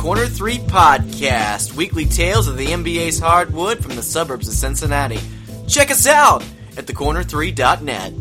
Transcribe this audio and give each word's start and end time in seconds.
Corner 0.00 0.24
3 0.24 0.56
Podcast, 0.60 1.76
weekly 1.76 2.06
tales 2.06 2.48
of 2.48 2.56
the 2.56 2.68
NBA's 2.68 3.18
hardwood 3.18 3.84
from 3.84 3.96
the 3.96 4.02
suburbs 4.02 4.48
of 4.48 4.54
Cincinnati. 4.54 5.18
Check 5.68 5.90
us 5.90 6.06
out 6.06 6.42
at 6.78 6.86
thecorner3.net. 6.86 8.14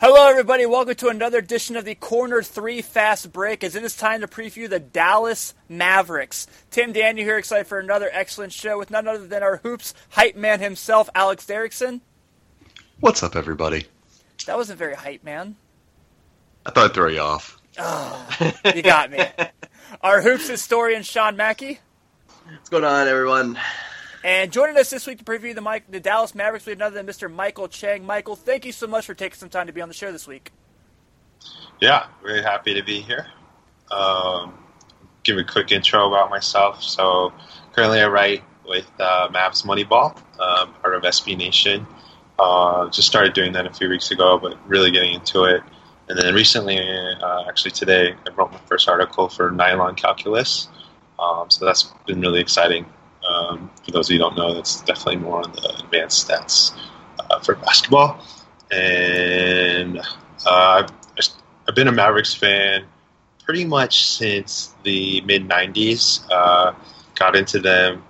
Hello, 0.00 0.28
everybody. 0.28 0.66
Welcome 0.66 0.96
to 0.96 1.06
another 1.06 1.38
edition 1.38 1.76
of 1.76 1.84
the 1.84 1.94
Corner 1.94 2.42
3 2.42 2.82
Fast 2.82 3.32
Break 3.32 3.62
as 3.62 3.76
it 3.76 3.84
is 3.84 3.96
time 3.96 4.22
to 4.22 4.26
preview 4.26 4.68
the 4.68 4.80
Dallas 4.80 5.54
Mavericks. 5.68 6.48
Tim 6.72 6.92
Daniel 6.92 7.24
here, 7.24 7.38
excited 7.38 7.68
for 7.68 7.78
another 7.78 8.10
excellent 8.12 8.52
show 8.52 8.76
with 8.76 8.90
none 8.90 9.06
other 9.06 9.28
than 9.28 9.44
our 9.44 9.58
Hoops 9.58 9.94
hype 10.10 10.34
man 10.34 10.58
himself, 10.58 11.08
Alex 11.14 11.46
Derrickson. 11.46 12.00
What's 13.04 13.22
up, 13.22 13.36
everybody? 13.36 13.84
That 14.46 14.56
wasn't 14.56 14.78
very 14.78 14.94
hype, 14.94 15.22
man. 15.22 15.56
I 16.64 16.70
thought 16.70 16.86
I'd 16.86 16.94
throw 16.94 17.10
you 17.10 17.20
off. 17.20 17.60
Oh, 17.78 18.50
you 18.74 18.80
got 18.80 19.10
me. 19.10 19.18
our 20.00 20.22
Hoops 20.22 20.48
historian, 20.48 21.02
Sean 21.02 21.36
Mackey. 21.36 21.80
What's 22.46 22.70
going 22.70 22.82
on, 22.82 23.06
everyone? 23.06 23.58
And 24.24 24.50
joining 24.50 24.78
us 24.78 24.88
this 24.88 25.06
week 25.06 25.18
to 25.18 25.24
preview 25.24 25.54
the, 25.54 25.60
Mike, 25.60 25.90
the 25.90 26.00
Dallas 26.00 26.34
Mavericks, 26.34 26.64
we 26.64 26.70
have 26.70 26.78
none 26.78 26.86
other 26.86 27.02
than 27.02 27.06
Mr. 27.06 27.30
Michael 27.30 27.68
Chang. 27.68 28.06
Michael, 28.06 28.36
thank 28.36 28.64
you 28.64 28.72
so 28.72 28.86
much 28.86 29.04
for 29.04 29.12
taking 29.12 29.36
some 29.36 29.50
time 29.50 29.66
to 29.66 29.74
be 29.74 29.82
on 29.82 29.88
the 29.88 29.94
show 29.94 30.10
this 30.10 30.26
week. 30.26 30.50
Yeah, 31.82 32.06
very 32.22 32.40
happy 32.40 32.72
to 32.72 32.82
be 32.82 33.02
here. 33.02 33.26
Um, 33.90 34.54
give 35.24 35.36
a 35.36 35.44
quick 35.44 35.72
intro 35.72 36.08
about 36.08 36.30
myself. 36.30 36.82
So, 36.82 37.34
currently 37.74 38.00
I 38.00 38.06
write 38.06 38.44
with 38.66 38.90
uh, 38.98 39.28
Mavs 39.28 39.62
Moneyball, 39.62 40.16
um, 40.40 40.72
part 40.80 40.94
of 40.94 41.02
SB 41.02 41.36
Nation. 41.36 41.86
Uh, 42.38 42.88
just 42.90 43.06
started 43.08 43.32
doing 43.32 43.52
that 43.52 43.66
a 43.66 43.72
few 43.72 43.88
weeks 43.88 44.10
ago, 44.10 44.38
but 44.38 44.56
really 44.68 44.90
getting 44.90 45.14
into 45.14 45.44
it. 45.44 45.62
And 46.08 46.18
then 46.18 46.34
recently, 46.34 46.78
uh, 46.78 47.44
actually 47.48 47.70
today, 47.70 48.14
I 48.26 48.30
wrote 48.32 48.52
my 48.52 48.58
first 48.66 48.88
article 48.88 49.28
for 49.28 49.50
Nylon 49.50 49.94
Calculus. 49.94 50.68
Um, 51.18 51.48
so 51.50 51.64
that's 51.64 51.84
been 52.06 52.20
really 52.20 52.40
exciting. 52.40 52.86
Um, 53.26 53.70
for 53.84 53.92
those 53.92 54.08
of 54.08 54.12
you 54.14 54.18
who 54.18 54.24
don't 54.24 54.36
know, 54.36 54.52
that's 54.52 54.80
definitely 54.82 55.16
more 55.16 55.38
on 55.38 55.52
the 55.52 55.76
advanced 55.84 56.28
stats 56.28 56.76
uh, 57.30 57.38
for 57.40 57.54
basketball. 57.54 58.22
And 58.70 59.98
uh, 60.46 60.86
I've, 61.16 61.28
I've 61.68 61.74
been 61.74 61.88
a 61.88 61.92
Mavericks 61.92 62.34
fan 62.34 62.84
pretty 63.44 63.64
much 63.64 64.06
since 64.06 64.74
the 64.82 65.20
mid 65.22 65.48
'90s. 65.48 66.24
Uh, 66.30 66.74
got 67.14 67.36
into 67.36 67.60
them 67.60 68.02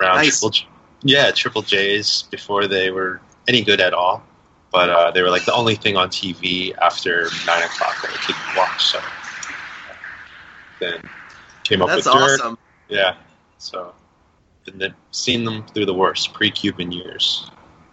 around 0.00 0.16
Nice. 0.16 0.40
triple, 0.40 0.56
yeah, 1.02 1.30
triple 1.32 1.62
J's 1.62 2.22
before 2.30 2.66
they 2.68 2.90
were 2.90 3.20
any 3.48 3.62
good 3.62 3.80
at 3.80 3.94
all. 3.94 4.22
But 4.72 4.90
uh, 4.90 5.10
they 5.12 5.22
were 5.22 5.30
like 5.30 5.44
the 5.44 5.54
only 5.54 5.76
thing 5.76 5.96
on 5.96 6.08
TV 6.08 6.76
after 6.78 7.28
nine 7.46 7.62
o'clock 7.62 8.02
that 8.02 8.10
I 8.10 8.16
could 8.26 8.58
watch. 8.58 8.84
So 8.84 9.00
then 10.80 11.08
came 11.62 11.80
up 11.80 11.88
That's 11.88 12.06
with 12.06 12.14
awesome. 12.14 12.58
Yeah. 12.88 13.16
So, 13.58 13.94
and 14.66 14.80
then 14.80 14.94
seen 15.12 15.44
them 15.44 15.64
through 15.66 15.86
the 15.86 15.94
worst 15.94 16.32
pre-Cuban 16.32 16.90
years. 16.90 17.48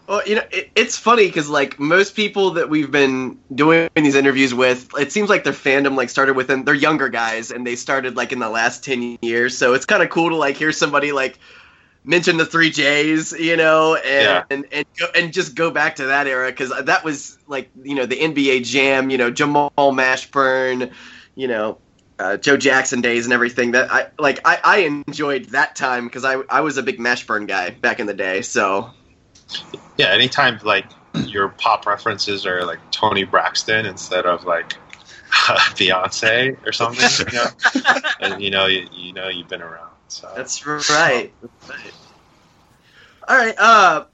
Well, 0.08 0.22
you 0.26 0.36
know, 0.36 0.44
it, 0.52 0.72
it's 0.76 0.98
funny 0.98 1.28
because 1.28 1.48
like 1.48 1.80
most 1.80 2.16
people 2.16 2.52
that 2.52 2.70
we've 2.70 2.92
been 2.92 3.40
doing 3.56 3.88
these 3.96 4.16
interviews 4.16 4.54
with, 4.54 4.90
it 5.00 5.12
seems 5.12 5.30
like 5.30 5.44
their 5.44 5.54
fandom 5.54 5.96
like 5.96 6.10
started 6.10 6.36
within 6.36 6.66
they're 6.66 6.74
younger 6.74 7.08
guys 7.08 7.52
and 7.52 7.66
they 7.66 7.76
started 7.76 8.18
like 8.18 8.32
in 8.32 8.40
the 8.40 8.50
last 8.50 8.84
ten 8.84 9.18
years. 9.22 9.58
So 9.58 9.74
it's 9.74 9.86
kind 9.86 10.04
of 10.04 10.10
cool 10.10 10.30
to 10.30 10.36
like 10.36 10.58
hear 10.58 10.72
somebody 10.72 11.12
like 11.12 11.40
mention 12.04 12.38
the 12.38 12.46
three 12.46 12.72
J's, 12.72 13.32
you 13.32 13.58
know, 13.58 13.96
and 13.96 14.24
Yeah. 14.24 14.44
and 14.50 14.66
and, 14.72 14.86
go, 15.00 15.08
and 15.16 15.34
just 15.34 15.56
go 15.56 15.72
back 15.72 15.98
to 15.98 16.06
that 16.08 16.28
era 16.28 16.50
because 16.50 16.72
that 16.86 17.04
was 17.04 17.38
like 17.48 17.70
you 17.84 17.96
know 17.96 18.06
the 18.06 18.18
NBA 18.18 18.64
Jam, 18.64 19.10
you 19.10 19.18
know 19.18 19.32
Jamal 19.32 19.72
Mashburn, 19.78 20.92
you 21.36 21.48
know. 21.48 21.80
Uh, 22.20 22.38
Joe 22.38 22.56
Jackson 22.56 23.02
days 23.02 23.26
and 23.26 23.34
everything 23.34 23.72
that 23.72 23.92
I 23.92 24.06
like 24.20 24.42
I, 24.46 24.60
I 24.64 24.78
enjoyed 25.08 25.46
that 25.46 25.76
time 25.76 26.06
because 26.06 26.24
I, 26.24 26.36
I 26.52 26.62
was 26.62 26.78
a 26.78 26.84
big 26.84 27.00
Mashburn 27.00 27.48
guy 27.48 27.72
back 27.72 28.00
in 28.00 28.06
the 28.06 28.14
day 28.14 28.44
so 28.44 28.92
Yeah, 29.98 30.10
anytime 30.10 30.60
like 30.64 30.86
your 31.26 31.50
pop 31.50 31.88
references 31.88 32.46
are 32.46 32.64
like 32.64 32.80
Toni 32.92 33.24
Braxton 33.24 33.88
instead 33.88 34.28
of 34.28 34.46
like 34.46 34.74
Beyonce 35.32 36.56
or 36.66 36.72
something, 36.72 37.26
you 37.28 37.34
know, 37.34 37.48
and 38.20 38.42
you 38.42 38.52
know 38.52 38.68
you, 38.68 38.88
you 38.92 39.14
know 39.14 39.28
you've 39.30 39.48
been 39.48 39.62
around. 39.64 39.91
So 40.12 40.30
That's 40.36 40.68
right. 40.68 41.32
All 43.28 43.38
right. 43.38 43.56
Uh, 43.58 44.06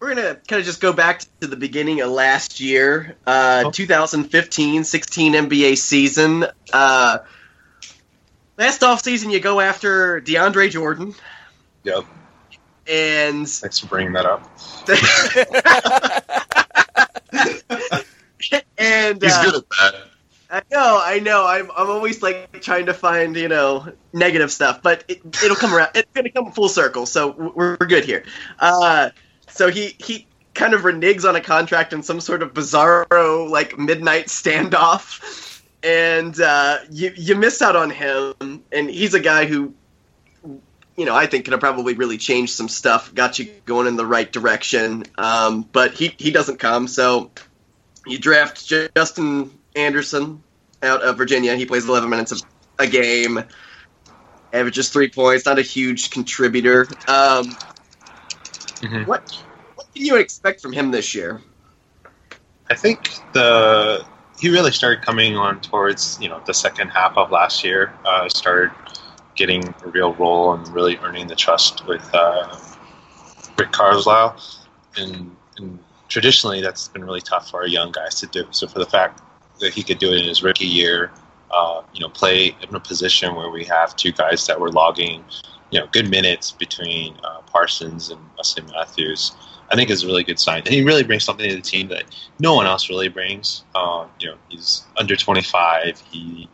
we're 0.00 0.14
gonna 0.14 0.36
kind 0.48 0.60
of 0.60 0.64
just 0.64 0.80
go 0.80 0.94
back 0.94 1.20
to 1.40 1.46
the 1.46 1.56
beginning 1.56 2.00
of 2.00 2.10
last 2.10 2.60
year, 2.60 3.14
uh, 3.26 3.64
Oh. 3.66 3.70
2015-16 3.70 5.34
NBA 5.34 5.76
season. 5.76 6.46
Uh, 6.72 7.18
last 8.56 8.82
off 8.82 9.02
season, 9.02 9.30
you 9.30 9.38
go 9.38 9.60
after 9.60 10.22
DeAndre 10.22 10.70
Jordan, 10.70 11.14
yep, 11.82 12.04
and 12.86 13.46
thanks 13.46 13.80
for 13.80 13.86
bringing 13.86 14.14
that 14.14 14.24
up. 14.24 14.48
and 18.78 19.22
He's 19.22 19.32
uh, 19.32 19.44
good 19.44 19.56
at 19.56 19.68
that. 19.68 19.94
Know, 20.74 21.00
I 21.00 21.20
know. 21.20 21.46
I'm, 21.46 21.70
I'm 21.76 21.88
always 21.88 22.20
like 22.20 22.60
trying 22.60 22.86
to 22.86 22.94
find, 22.94 23.36
you 23.36 23.46
know, 23.46 23.92
negative 24.12 24.50
stuff, 24.50 24.82
but 24.82 25.04
it, 25.06 25.20
it'll 25.44 25.54
come 25.54 25.72
around. 25.72 25.90
It's 25.94 26.10
gonna 26.12 26.30
come 26.30 26.50
full 26.50 26.68
circle, 26.68 27.06
so 27.06 27.30
we're, 27.30 27.76
we're 27.78 27.86
good 27.86 28.04
here. 28.04 28.24
Uh, 28.58 29.10
so 29.48 29.70
he 29.70 29.94
he 30.00 30.26
kind 30.52 30.74
of 30.74 30.80
reneges 30.80 31.28
on 31.28 31.36
a 31.36 31.40
contract 31.40 31.92
in 31.92 32.02
some 32.02 32.20
sort 32.20 32.42
of 32.42 32.54
bizarro 32.54 33.48
like 33.48 33.78
midnight 33.78 34.26
standoff, 34.26 35.62
and 35.84 36.40
uh, 36.40 36.78
you 36.90 37.12
you 37.14 37.36
miss 37.36 37.62
out 37.62 37.76
on 37.76 37.90
him. 37.90 38.64
And 38.72 38.90
he's 38.90 39.14
a 39.14 39.20
guy 39.20 39.44
who, 39.44 39.72
you 40.96 41.04
know, 41.04 41.14
I 41.14 41.26
think 41.26 41.44
could 41.44 41.52
have 41.52 41.60
probably 41.60 41.94
really 41.94 42.18
changed 42.18 42.54
some 42.54 42.68
stuff, 42.68 43.14
got 43.14 43.38
you 43.38 43.48
going 43.64 43.86
in 43.86 43.94
the 43.94 44.06
right 44.06 44.30
direction. 44.32 45.04
Um, 45.18 45.68
but 45.70 45.94
he 45.94 46.16
he 46.18 46.32
doesn't 46.32 46.58
come, 46.58 46.88
so 46.88 47.30
you 48.06 48.18
draft 48.18 48.66
Justin 48.66 49.52
Anderson 49.76 50.42
out 50.84 51.02
of 51.02 51.16
Virginia. 51.16 51.56
He 51.56 51.66
plays 51.66 51.88
11 51.88 52.08
minutes 52.08 52.32
of 52.32 52.42
a 52.78 52.86
game, 52.86 53.42
averages 54.52 54.90
three 54.90 55.08
points. 55.08 55.46
Not 55.46 55.58
a 55.58 55.62
huge 55.62 56.10
contributor. 56.10 56.86
Um, 57.08 57.56
Mhm. 58.84 59.06
What 59.06 59.30
what 59.76 59.86
can 59.94 60.04
you 60.04 60.16
expect 60.16 60.60
from 60.60 60.72
him 60.72 60.90
this 60.90 61.14
year? 61.14 61.40
I 62.70 62.74
think 62.74 63.10
the 63.32 64.04
he 64.38 64.50
really 64.50 64.72
started 64.72 65.02
coming 65.02 65.36
on 65.36 65.60
towards 65.60 66.18
you 66.20 66.28
know 66.28 66.42
the 66.44 66.54
second 66.54 66.88
half 66.90 67.16
of 67.16 67.30
last 67.30 67.64
year. 67.64 67.94
Uh, 68.04 68.28
started 68.28 68.72
getting 69.36 69.66
a 69.84 69.88
real 69.88 70.12
role 70.14 70.52
and 70.52 70.68
really 70.68 70.98
earning 70.98 71.26
the 71.26 71.34
trust 71.34 71.86
with 71.86 72.08
uh, 72.14 72.56
Rick 73.58 73.72
Carlisle, 73.72 74.36
and, 74.96 75.34
and 75.56 75.78
traditionally 76.08 76.60
that's 76.60 76.88
been 76.88 77.04
really 77.04 77.20
tough 77.20 77.50
for 77.50 77.62
our 77.62 77.66
young 77.66 77.90
guys 77.90 78.20
to 78.20 78.26
do. 78.26 78.44
So 78.50 78.68
for 78.68 78.78
the 78.78 78.86
fact 78.86 79.20
that 79.60 79.72
he 79.74 79.82
could 79.82 79.98
do 79.98 80.12
it 80.12 80.18
in 80.20 80.24
his 80.24 80.42
rookie 80.42 80.66
year, 80.66 81.12
uh, 81.50 81.82
you 81.92 82.00
know, 82.00 82.08
play 82.08 82.56
in 82.60 82.74
a 82.74 82.80
position 82.80 83.34
where 83.34 83.50
we 83.50 83.64
have 83.64 83.94
two 83.96 84.12
guys 84.12 84.46
that 84.46 84.58
were 84.58 84.70
logging, 84.70 85.24
you 85.70 85.80
know, 85.80 85.86
good 85.92 86.10
minutes 86.10 86.52
between 86.52 87.16
uh, 87.24 87.40
Parsons 87.42 88.10
and 88.10 88.20
Wesley 88.36 88.64
Matthews. 88.72 89.32
I 89.70 89.76
think 89.76 89.88
is 89.90 90.04
a 90.04 90.06
really 90.06 90.24
good 90.24 90.38
sign. 90.38 90.58
And 90.58 90.68
he 90.68 90.82
really 90.84 91.02
brings 91.02 91.24
something 91.24 91.48
to 91.48 91.56
the 91.56 91.62
team 91.62 91.88
that 91.88 92.04
no 92.38 92.54
one 92.54 92.66
else 92.66 92.90
really 92.90 93.08
brings. 93.08 93.64
Um, 93.74 94.10
you 94.20 94.28
know, 94.28 94.36
he's 94.48 94.82
under 94.96 95.16
25. 95.16 96.00
He, 96.10 96.48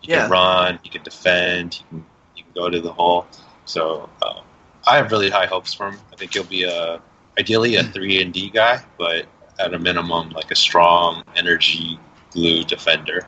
he 0.00 0.10
Yeah. 0.10 0.22
can 0.22 0.30
run. 0.30 0.78
He 0.82 0.90
can 0.90 1.02
defend. 1.02 1.74
He 1.74 1.84
can, 1.88 2.06
he 2.34 2.42
can 2.42 2.52
go 2.54 2.68
to 2.68 2.80
the 2.80 2.92
hole. 2.92 3.26
So 3.64 4.08
uh, 4.20 4.42
I 4.86 4.96
have 4.96 5.10
really 5.10 5.30
high 5.30 5.46
hopes 5.46 5.72
for 5.72 5.88
him. 5.88 5.98
I 6.12 6.16
think 6.16 6.34
he'll 6.34 6.44
be 6.44 6.64
a 6.64 7.00
ideally 7.38 7.76
a 7.76 7.84
three 7.84 8.20
and 8.20 8.32
D 8.32 8.50
guy, 8.50 8.84
but 8.98 9.26
at 9.58 9.72
a 9.72 9.78
minimum, 9.78 10.30
like 10.30 10.50
a 10.50 10.56
strong 10.56 11.24
energy 11.36 11.98
glue 12.32 12.64
defender. 12.64 13.26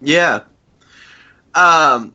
Yeah. 0.00 0.40
Um. 1.54 2.14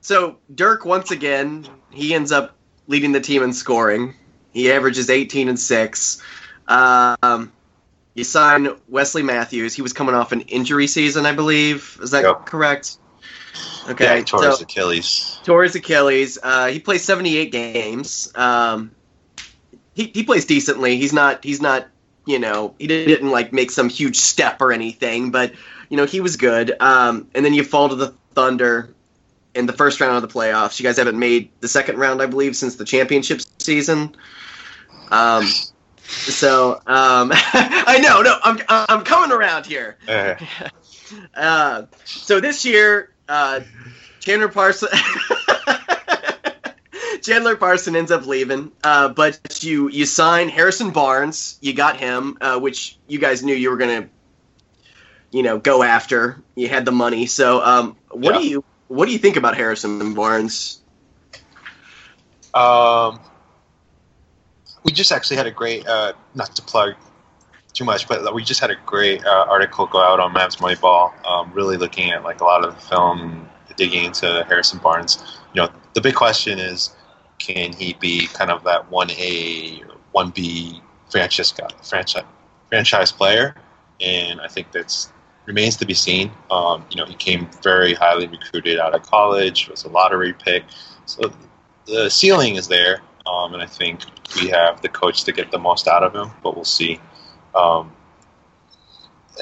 So 0.00 0.38
Dirk 0.54 0.84
once 0.84 1.10
again 1.10 1.66
he 1.90 2.14
ends 2.14 2.30
up 2.32 2.56
leading 2.86 3.12
the 3.12 3.20
team 3.20 3.42
in 3.42 3.52
scoring. 3.52 4.14
He 4.52 4.70
averages 4.70 5.10
18 5.10 5.48
and 5.48 5.58
six. 5.58 6.22
Um, 6.68 7.52
you 8.14 8.24
sign 8.24 8.68
Wesley 8.88 9.22
Matthews. 9.22 9.74
He 9.74 9.82
was 9.82 9.92
coming 9.92 10.14
off 10.14 10.32
an 10.32 10.42
injury 10.42 10.86
season, 10.86 11.26
I 11.26 11.32
believe. 11.32 11.98
Is 12.02 12.10
that 12.12 12.24
Yep. 12.24 12.46
correct? 12.46 12.98
Okay. 13.88 14.22
tore 14.22 14.42
his 14.44 14.58
so- 14.58 14.62
Achilles. 14.62 15.40
Torres 15.44 15.74
Achilles. 15.74 16.38
Uh, 16.42 16.66
he 16.68 16.80
plays 16.80 17.04
78 17.04 17.52
games. 17.52 18.30
Um, 18.34 18.90
he, 19.94 20.10
he 20.12 20.22
plays 20.24 20.44
decently. 20.44 20.96
He's 20.98 21.12
not 21.12 21.42
he's 21.44 21.60
not 21.62 21.86
you 22.26 22.38
know 22.38 22.74
he 22.78 22.86
didn't 22.86 23.30
like 23.30 23.52
make 23.52 23.70
some 23.70 23.88
huge 23.88 24.16
step 24.16 24.60
or 24.60 24.72
anything, 24.72 25.30
but 25.30 25.52
you 25.88 25.96
know 25.96 26.04
he 26.04 26.20
was 26.20 26.36
good. 26.36 26.76
Um, 26.80 27.28
and 27.34 27.44
then 27.44 27.54
you 27.54 27.64
fall 27.64 27.88
to 27.88 27.94
the 27.94 28.14
Thunder 28.34 28.90
in 29.54 29.66
the 29.66 29.72
first 29.72 30.00
round 30.00 30.22
of 30.22 30.22
the 30.22 30.38
playoffs. 30.38 30.78
You 30.78 30.84
guys 30.84 30.98
haven't 30.98 31.18
made 31.18 31.50
the 31.60 31.68
second 31.68 31.98
round, 31.98 32.20
I 32.20 32.26
believe, 32.26 32.56
since 32.56 32.76
the 32.76 32.84
championship 32.84 33.40
season. 33.58 34.14
Um, 35.10 35.46
So 36.08 36.74
um, 36.86 37.30
I 37.34 37.98
know, 38.02 38.22
no, 38.22 38.38
I'm 38.44 38.58
I'm 38.68 39.04
coming 39.04 39.32
around 39.32 39.66
here. 39.66 39.96
Uh, 40.08 40.34
Uh, 41.36 41.84
so 42.04 42.40
this 42.40 42.64
year, 42.64 43.12
uh, 43.28 43.60
Chandler 44.18 44.48
Parson. 44.48 44.88
Chandler 47.26 47.56
Parson 47.56 47.96
ends 47.96 48.12
up 48.12 48.26
leaving, 48.26 48.70
uh, 48.84 49.08
but 49.08 49.40
you 49.60 49.88
you 49.88 50.06
sign 50.06 50.48
Harrison 50.48 50.90
Barnes. 50.90 51.58
You 51.60 51.74
got 51.74 51.96
him, 51.96 52.38
uh, 52.40 52.58
which 52.60 52.98
you 53.08 53.18
guys 53.18 53.42
knew 53.42 53.54
you 53.54 53.70
were 53.70 53.76
gonna, 53.76 54.08
you 55.32 55.42
know, 55.42 55.58
go 55.58 55.82
after. 55.82 56.40
You 56.54 56.68
had 56.68 56.84
the 56.84 56.92
money. 56.92 57.26
So, 57.26 57.60
um, 57.64 57.96
what 58.12 58.34
Yeah. 58.34 58.40
do 58.40 58.48
you 58.48 58.64
what 58.88 59.06
do 59.06 59.12
you 59.12 59.18
think 59.18 59.36
about 59.36 59.56
Harrison 59.56 60.14
Barnes? 60.14 60.80
Um, 62.54 63.18
we 64.84 64.92
just 64.92 65.10
actually 65.10 65.36
had 65.36 65.46
a 65.46 65.50
great, 65.50 65.86
uh, 65.86 66.12
not 66.34 66.54
to 66.54 66.62
plug 66.62 66.94
too 67.72 67.84
much, 67.84 68.06
but 68.08 68.32
we 68.32 68.44
just 68.44 68.60
had 68.60 68.70
a 68.70 68.76
great 68.86 69.26
uh, 69.26 69.46
article 69.50 69.86
go 69.86 70.00
out 70.00 70.20
on 70.20 70.32
Mavs 70.32 70.58
Moneyball, 70.58 71.12
um, 71.26 71.52
really 71.52 71.76
looking 71.76 72.12
at 72.12 72.22
like 72.22 72.40
a 72.40 72.44
lot 72.44 72.64
of 72.64 72.74
the 72.74 72.80
film, 72.80 73.48
digging 73.76 74.04
into 74.04 74.44
Harrison 74.48 74.78
Barnes. 74.78 75.18
You 75.52 75.62
know, 75.62 75.70
the 75.94 76.00
big 76.00 76.14
question 76.14 76.58
is, 76.58 76.90
can 77.38 77.72
he 77.72 77.94
be 77.94 78.26
kind 78.28 78.50
of 78.50 78.64
that 78.64 78.90
one 78.90 79.10
A 79.10 79.82
or 79.88 79.96
one 80.12 80.30
B 80.30 80.82
franchise 81.10 81.52
franchise 81.82 82.24
franchise 82.68 83.12
player? 83.12 83.54
And 84.00 84.40
I 84.40 84.48
think 84.48 84.72
that's 84.72 85.12
remains 85.46 85.76
to 85.76 85.86
be 85.86 85.94
seen. 85.94 86.30
Um, 86.50 86.84
you 86.90 86.96
know, 86.96 87.06
he 87.06 87.14
came 87.14 87.48
very 87.62 87.94
highly 87.94 88.26
recruited 88.26 88.78
out 88.78 88.94
of 88.94 89.02
college, 89.02 89.68
was 89.68 89.84
a 89.84 89.88
lottery 89.88 90.32
pick, 90.32 90.64
so 91.06 91.32
the 91.86 92.10
ceiling 92.10 92.56
is 92.56 92.68
there, 92.68 93.00
um, 93.26 93.54
and 93.54 93.62
I 93.62 93.66
think 93.66 94.00
we 94.34 94.48
have 94.48 94.82
the 94.82 94.88
coach 94.88 95.24
to 95.24 95.32
get 95.32 95.50
the 95.50 95.58
most 95.58 95.86
out 95.88 96.02
of 96.02 96.14
him. 96.14 96.30
But 96.42 96.56
we'll 96.56 96.64
see. 96.64 97.00
Um, 97.54 97.92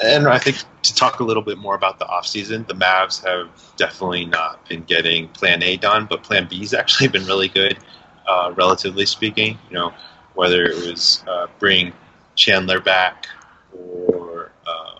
and 0.03 0.27
I 0.27 0.37
think 0.39 0.57
to 0.83 0.95
talk 0.95 1.19
a 1.19 1.23
little 1.23 1.43
bit 1.43 1.57
more 1.57 1.75
about 1.75 1.99
the 1.99 2.05
offseason, 2.05 2.67
the 2.67 2.73
Mavs 2.73 3.23
have 3.25 3.49
definitely 3.77 4.25
not 4.25 4.67
been 4.67 4.83
getting 4.83 5.27
Plan 5.29 5.63
A 5.63 5.77
done, 5.77 6.05
but 6.09 6.23
Plan 6.23 6.47
B 6.49 6.59
has 6.59 6.73
actually 6.73 7.07
been 7.07 7.25
really 7.25 7.47
good, 7.47 7.77
uh, 8.27 8.53
relatively 8.55 9.05
speaking. 9.05 9.57
You 9.69 9.75
know, 9.75 9.93
whether 10.33 10.63
it 10.63 10.75
was 10.75 11.23
uh, 11.27 11.47
bring 11.59 11.93
Chandler 12.35 12.79
back 12.79 13.27
or 13.73 14.51
uh, 14.67 14.99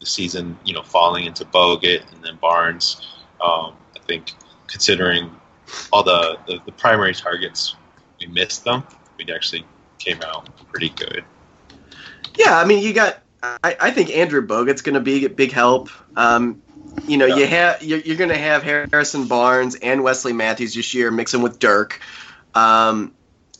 the 0.00 0.06
season, 0.06 0.58
you 0.64 0.74
know, 0.74 0.82
falling 0.82 1.24
into 1.24 1.44
Bogut 1.44 2.12
and 2.12 2.24
then 2.24 2.36
Barnes. 2.36 3.00
Um, 3.40 3.74
I 3.94 4.00
think 4.06 4.32
considering 4.66 5.30
all 5.92 6.02
the, 6.02 6.38
the, 6.46 6.60
the 6.64 6.72
primary 6.72 7.14
targets, 7.14 7.74
we 8.20 8.26
missed 8.26 8.64
them. 8.64 8.84
We 9.18 9.32
actually 9.32 9.64
came 9.98 10.20
out 10.22 10.48
pretty 10.68 10.90
good. 10.90 11.24
Yeah, 12.36 12.58
I 12.58 12.64
mean, 12.64 12.82
you 12.82 12.92
got. 12.92 13.22
I, 13.62 13.76
I 13.80 13.90
think 13.90 14.10
Andrew 14.10 14.46
Bogut's 14.46 14.82
going 14.82 14.94
to 14.94 15.00
be 15.00 15.24
a 15.24 15.30
big 15.30 15.52
help. 15.52 15.90
Um, 16.16 16.62
you 17.06 17.16
know, 17.18 17.26
Yeah. 17.26 17.36
you 17.36 17.46
have 17.46 17.82
you're, 17.82 17.98
you're 18.00 18.16
going 18.16 18.30
to 18.30 18.38
have 18.38 18.62
Harrison 18.62 19.26
Barnes 19.28 19.74
and 19.76 20.02
Wesley 20.02 20.32
Matthews 20.32 20.74
this 20.74 20.94
year 20.94 21.10
mixing 21.10 21.42
with 21.42 21.58
Dirk, 21.58 22.00
um, 22.54 23.12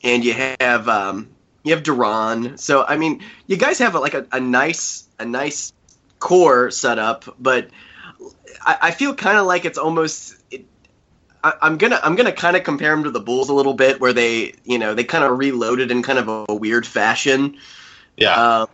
and 0.02 0.24
you 0.24 0.34
have 0.60 0.88
um, 0.88 1.28
you 1.64 1.74
have 1.74 1.82
Deron. 1.82 2.58
So 2.58 2.84
I 2.86 2.96
mean, 2.96 3.22
you 3.46 3.56
guys 3.56 3.78
have 3.78 3.94
like 3.94 4.14
a, 4.14 4.26
a 4.32 4.40
nice 4.40 5.06
a 5.18 5.24
nice 5.24 5.72
core 6.18 6.70
set 6.70 6.98
up, 6.98 7.24
but 7.38 7.68
I, 8.64 8.78
I 8.82 8.90
feel 8.90 9.14
kind 9.14 9.38
of 9.38 9.46
like 9.46 9.64
it's 9.64 9.78
almost. 9.78 10.36
It, 10.50 10.64
I, 11.44 11.52
I'm 11.60 11.76
gonna 11.76 12.00
I'm 12.02 12.16
gonna 12.16 12.32
kind 12.32 12.56
of 12.56 12.64
compare 12.64 12.90
them 12.94 13.04
to 13.04 13.10
the 13.10 13.20
Bulls 13.20 13.50
a 13.50 13.54
little 13.54 13.74
bit, 13.74 14.00
where 14.00 14.12
they 14.12 14.54
you 14.64 14.78
know 14.78 14.94
they 14.94 15.04
kind 15.04 15.24
of 15.24 15.38
reloaded 15.38 15.90
in 15.90 16.02
kind 16.02 16.18
of 16.18 16.46
a, 16.48 16.54
weird 16.54 16.86
fashion. 16.86 17.58
Yeah, 18.16 18.60
Um, 18.62 18.68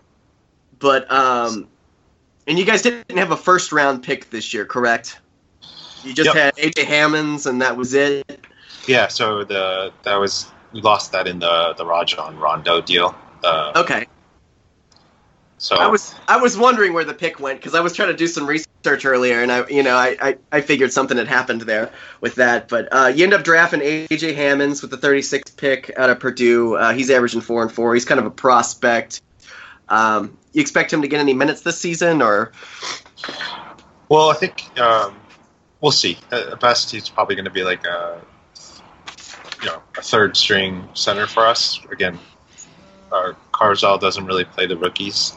but 0.82 1.10
um, 1.10 1.68
and 2.46 2.58
you 2.58 2.64
guys 2.66 2.82
didn't 2.82 3.16
have 3.16 3.30
a 3.30 3.36
first 3.36 3.72
round 3.72 4.02
pick 4.02 4.28
this 4.28 4.52
year, 4.52 4.66
correct? 4.66 5.18
You 6.04 6.12
just 6.12 6.34
Yep. 6.34 6.54
had 6.56 6.56
AJ 6.56 6.84
Hammonds, 6.84 7.46
and 7.46 7.62
that 7.62 7.76
was 7.76 7.94
it. 7.94 8.24
yeah. 8.88 9.06
So 9.08 9.44
the 9.44 9.92
that 10.02 10.16
was 10.16 10.46
we 10.72 10.80
lost 10.82 11.12
that 11.12 11.28
in 11.28 11.38
the 11.38 11.74
the 11.78 11.86
Rajon 11.86 12.38
Rondo 12.38 12.80
deal. 12.80 13.14
Uh, 13.44 13.72
Okay, 13.76 14.06
so 15.58 15.76
I 15.76 15.86
was 15.86 16.14
I 16.28 16.36
was 16.38 16.58
wondering 16.58 16.92
where 16.92 17.04
the 17.04 17.14
pick 17.14 17.38
went 17.38 17.60
because 17.60 17.74
I 17.74 17.80
was 17.80 17.94
trying 17.94 18.08
to 18.08 18.16
do 18.16 18.26
some 18.26 18.46
research 18.46 19.04
earlier, 19.04 19.40
and 19.42 19.52
I 19.52 19.66
you 19.68 19.82
know 19.84 19.94
I, 19.96 20.16
I, 20.20 20.38
I 20.50 20.60
figured 20.60 20.92
something 20.92 21.16
had 21.16 21.28
happened 21.28 21.62
there 21.62 21.92
with 22.20 22.34
that. 22.36 22.68
But 22.68 22.88
uh, 22.92 23.12
you 23.14 23.22
end 23.24 23.32
up 23.34 23.44
drafting 23.44 23.80
AJ 23.80 24.34
Hammonds 24.34 24.82
with 24.82 24.90
the 24.90 24.98
36th 24.98 25.56
pick 25.56 25.92
out 25.96 26.10
of 26.10 26.18
Purdue. 26.18 26.74
Uh, 26.74 26.92
he's 26.92 27.10
averaging 27.10 27.40
four 27.40 27.62
and 27.62 27.70
four. 27.72 27.94
He's 27.94 28.04
kind 28.04 28.18
of 28.18 28.26
a 28.26 28.30
prospect. 28.30 29.20
Um, 29.88 30.36
you 30.52 30.60
expect 30.60 30.92
him 30.92 31.02
to 31.02 31.08
get 31.08 31.20
any 31.20 31.34
minutes 31.34 31.62
this 31.62 31.78
season, 31.78 32.22
or 32.22 32.52
Well, 34.08 34.30
I 34.30 34.34
think 34.34 34.78
um, 34.78 35.16
we'll 35.80 35.92
see. 35.92 36.18
At 36.30 36.60
best, 36.60 36.90
he's 36.90 37.08
probably 37.08 37.34
going 37.34 37.44
to 37.44 37.50
be 37.50 37.64
like 37.64 37.84
a 37.86 38.20
you 39.62 39.68
know 39.68 39.82
a 39.96 40.02
third 40.02 40.36
string 40.36 40.88
center 40.94 41.26
for 41.26 41.46
us. 41.46 41.80
Again, 41.90 42.18
our 43.10 43.36
Carlisle 43.52 43.98
doesn't 43.98 44.26
really 44.26 44.44
play 44.44 44.66
the 44.66 44.76
rookies, 44.76 45.34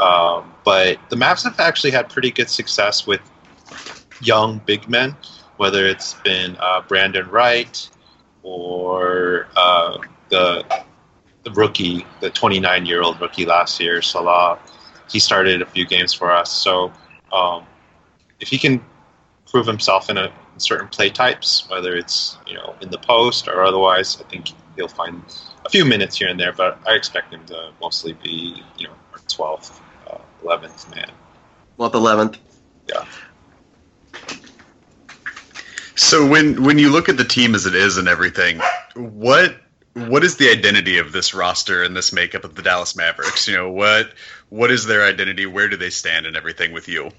um, 0.00 0.52
but 0.64 0.98
the 1.10 1.16
Mavs 1.16 1.44
have 1.44 1.58
actually 1.60 1.90
had 1.90 2.08
pretty 2.08 2.30
good 2.30 2.50
success 2.50 3.06
with 3.06 3.20
young 4.20 4.58
big 4.66 4.88
men, 4.88 5.16
whether 5.56 5.86
it's 5.86 6.14
been 6.24 6.56
uh, 6.58 6.82
Brandon 6.82 7.28
Wright 7.28 7.88
or 8.42 9.48
uh, 9.56 9.98
the 10.30 10.64
the 11.46 11.52
rookie, 11.52 12.04
the 12.20 12.30
29 12.30 12.86
year 12.86 13.02
old 13.02 13.20
rookie 13.20 13.46
last 13.46 13.80
year, 13.80 14.02
Salah. 14.02 14.58
He 15.08 15.20
started 15.20 15.62
a 15.62 15.66
few 15.66 15.86
games 15.86 16.12
for 16.12 16.32
us, 16.32 16.50
so. 16.52 16.92
Um, 17.32 17.64
if 18.40 18.48
he 18.48 18.58
can 18.58 18.84
prove 19.50 19.66
himself 19.66 20.10
in, 20.10 20.18
a, 20.18 20.26
in 20.26 20.60
certain 20.60 20.88
play 20.88 21.10
types, 21.10 21.68
whether 21.70 21.94
it's 21.94 22.38
you 22.46 22.54
know 22.54 22.74
in 22.80 22.90
the 22.90 22.98
post 22.98 23.48
or 23.48 23.64
otherwise, 23.64 24.20
I 24.20 24.24
think 24.24 24.50
he'll 24.76 24.88
find 24.88 25.22
a 25.64 25.70
few 25.70 25.84
minutes 25.84 26.16
here 26.18 26.28
and 26.28 26.38
there. 26.38 26.52
But 26.52 26.78
I 26.86 26.94
expect 26.94 27.32
him 27.32 27.44
to 27.46 27.72
mostly 27.80 28.12
be 28.14 28.62
you 28.78 28.88
know 28.88 28.94
our 29.12 29.20
twelfth, 29.28 29.80
uh, 30.10 30.18
eleventh 30.42 30.94
man. 30.94 31.10
well, 31.76 31.90
the 31.90 31.98
11th. 31.98 32.38
So 35.94 36.26
when 36.26 36.62
when 36.64 36.78
you 36.78 36.90
look 36.90 37.08
at 37.08 37.16
the 37.16 37.24
team 37.24 37.54
as 37.54 37.66
it 37.66 37.74
is 37.74 37.96
and 37.96 38.08
everything, 38.08 38.60
what 38.94 39.56
what 39.96 40.22
is 40.24 40.36
the 40.36 40.50
identity 40.50 40.98
of 40.98 41.12
this 41.12 41.32
roster 41.32 41.82
and 41.82 41.96
this 41.96 42.12
makeup 42.12 42.44
of 42.44 42.54
the 42.54 42.62
Dallas 42.62 42.94
Mavericks? 42.94 43.48
You 43.48 43.56
know, 43.56 43.70
what 43.70 44.12
what 44.50 44.70
is 44.70 44.84
their 44.84 45.02
identity? 45.02 45.46
Where 45.46 45.68
do 45.68 45.76
they 45.76 45.88
stand 45.88 46.26
and 46.26 46.36
everything 46.36 46.72
with 46.72 46.86
you? 46.86 47.10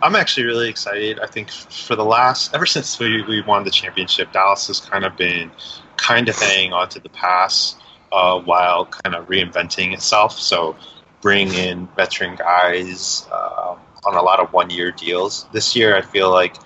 I'm 0.00 0.16
actually 0.16 0.44
really 0.44 0.70
excited. 0.70 1.20
I 1.20 1.26
think 1.26 1.50
for 1.50 1.94
the 1.94 2.04
last, 2.04 2.54
ever 2.54 2.64
since 2.64 2.98
we, 2.98 3.22
we 3.22 3.42
won 3.42 3.64
the 3.64 3.70
championship, 3.70 4.32
Dallas 4.32 4.66
has 4.68 4.80
kind 4.80 5.04
of 5.04 5.16
been 5.16 5.50
kind 5.96 6.28
of 6.28 6.36
hanging 6.36 6.72
on 6.72 6.88
to 6.90 7.00
the 7.00 7.08
past 7.10 7.76
uh, 8.12 8.40
while 8.40 8.86
kind 8.86 9.14
of 9.14 9.26
reinventing 9.28 9.92
itself. 9.92 10.38
So 10.38 10.76
bring 11.20 11.52
in 11.52 11.88
veteran 11.96 12.36
guys 12.36 13.26
uh, 13.30 13.76
on 14.06 14.14
a 14.14 14.22
lot 14.22 14.40
of 14.40 14.52
one 14.52 14.70
year 14.70 14.92
deals. 14.92 15.46
This 15.52 15.74
year, 15.74 15.96
I 15.96 16.02
feel 16.02 16.30
like, 16.30 16.56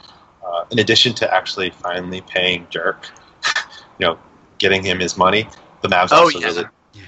uh, 0.44 0.64
in 0.70 0.78
addition 0.78 1.14
to 1.14 1.34
actually 1.34 1.70
finally 1.70 2.20
paying 2.20 2.66
Dirk, 2.70 3.08
you 3.98 4.06
know, 4.06 4.18
getting 4.60 4.84
him 4.84 5.00
his 5.00 5.16
money, 5.16 5.48
the 5.82 5.88
Mavs 5.88 6.10
Oh, 6.12 6.20
also 6.20 6.38
yeah. 6.38 6.46
really, 6.46 6.64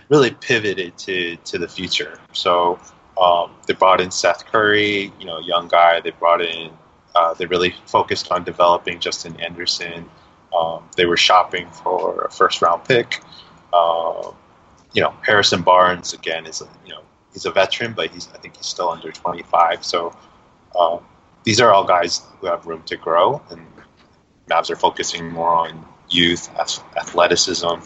really 0.09 0.31
pivoted 0.33 0.99
to, 0.99 1.37
to 1.37 1.59
the 1.59 1.69
future. 1.69 2.19
So 2.33 2.81
um, 3.21 3.53
they 3.69 3.75
brought 3.75 4.01
in 4.01 4.11
Seth 4.11 4.47
Curry, 4.47 5.13
you 5.21 5.27
know, 5.27 5.39
young 5.39 5.69
guy. 5.69 6.01
They 6.01 6.11
brought 6.11 6.43
in. 6.43 6.73
Uh, 7.15 7.35
they 7.35 7.47
really 7.47 7.75
focused 7.87 8.33
on 8.33 8.43
developing 8.43 8.99
Justin 8.99 9.39
Anderson. 9.41 10.11
Um, 10.59 10.89
they 10.97 11.07
were 11.07 11.17
shopping 11.17 11.69
for 11.71 12.25
a 12.25 12.31
first 12.31 12.63
round 12.63 12.85
pick. 12.85 13.23
Um, 13.73 14.35
you 14.95 15.03
know, 15.03 15.15
Harrison 15.25 15.63
Barnes 15.63 16.13
again 16.15 16.47
is 16.47 16.61
a, 16.63 16.69
you 16.85 16.93
know 16.93 17.03
he's 17.33 17.45
a 17.45 17.51
veteran, 17.51 17.93
but 17.93 18.11
he's 18.11 18.29
I 18.35 18.39
think 18.39 18.57
he's 18.57 18.67
still 18.67 18.89
under 18.89 19.13
25. 19.13 19.85
So 19.85 20.17
um, 20.79 21.01
these 21.45 21.61
are 21.61 21.73
all 21.73 21.85
guys 21.85 22.23
who 22.41 22.47
have 22.47 22.67
room 22.67 22.83
to 22.85 22.97
grow, 22.97 23.43
and 23.51 23.67
Mavs 24.49 24.71
are 24.71 24.77
focusing 24.77 25.31
more 25.31 25.51
on 25.51 25.87
youth 26.13 26.51
athleticism 26.97 27.81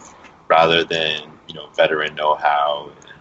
rather 0.47 0.83
than 0.83 1.23
you 1.47 1.53
know 1.55 1.67
veteran 1.75 2.15
know-how 2.15 2.89
and 3.07 3.19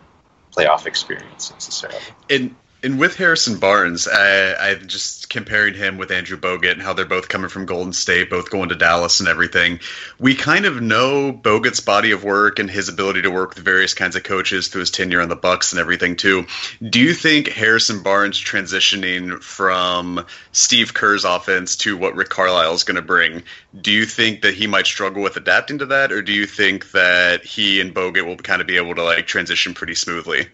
playoff 0.54 0.86
experience 0.86 1.52
necessarily. 1.52 2.00
And 2.30 2.56
And 2.87 3.00
with 3.00 3.16
Harrison 3.16 3.59
Barnes, 3.59 4.07
I, 4.07 4.55
I 4.55 4.75
just 4.76 5.28
comparing 5.28 5.75
him 5.75 5.99
with 5.99 6.12
Andrew 6.12 6.37
Bogut 6.37 6.71
and 6.71 6.81
how 6.81 6.93
they're 6.93 7.05
both 7.05 7.28
coming 7.28 7.49
from 7.49 7.66
Golden 7.66 7.93
State, 7.93 8.31
both 8.31 8.49
going 8.49 8.69
to 8.69 8.76
Dallas 8.76 9.19
and 9.19 9.28
everything. 9.28 9.81
We 10.21 10.37
kind 10.37 10.66
of 10.66 10.81
know 10.81 11.33
Bogut's 11.33 11.81
body 11.81 12.12
of 12.12 12.23
work 12.23 12.61
and 12.61 12.71
his 12.71 12.88
ability 12.88 13.23
to 13.23 13.31
work 13.33 13.57
with 13.57 13.64
various 13.64 13.93
kinds 13.93 14.14
of 14.14 14.23
coaches 14.23 14.69
through 14.69 14.83
his 14.83 14.93
tenure 14.93 15.21
on 15.21 15.28
the 15.28 15.35
Bucks 15.35 15.73
and 15.73 15.81
everything 15.81 16.14
too. 16.14 16.47
Do 16.81 17.00
you 17.00 17.12
think 17.12 17.49
Harrison 17.49 18.05
Barnes 18.05 18.40
transitioning 18.40 19.43
from 19.43 20.25
Steve 20.52 20.95
Kerr's 20.95 21.25
offense 21.25 21.75
to 21.78 21.97
what 21.97 22.14
Rick 22.14 22.28
Carlisle 22.28 22.75
is 22.75 22.85
going 22.85 22.95
to 22.95 23.02
bring? 23.02 23.43
Do 23.81 23.90
you 23.90 24.05
think 24.05 24.43
that 24.43 24.55
he 24.55 24.69
might 24.69 24.87
struggle 24.87 25.25
with 25.25 25.37
adapting 25.37 25.78
to 25.78 25.87
that, 25.87 26.12
or 26.12 26.23
do 26.23 26.33
you 26.33 26.47
think 26.47 26.93
that 26.93 27.45
he 27.45 27.81
and 27.81 27.93
Bogut 27.93 28.25
will 28.25 28.37
kind 28.37 28.61
of 28.61 28.69
be 28.69 28.76
able 28.76 28.95
to 28.95 29.02
like 29.02 29.26
transition 29.26 29.75
pretty 29.75 29.97
smoothly? 29.97 30.47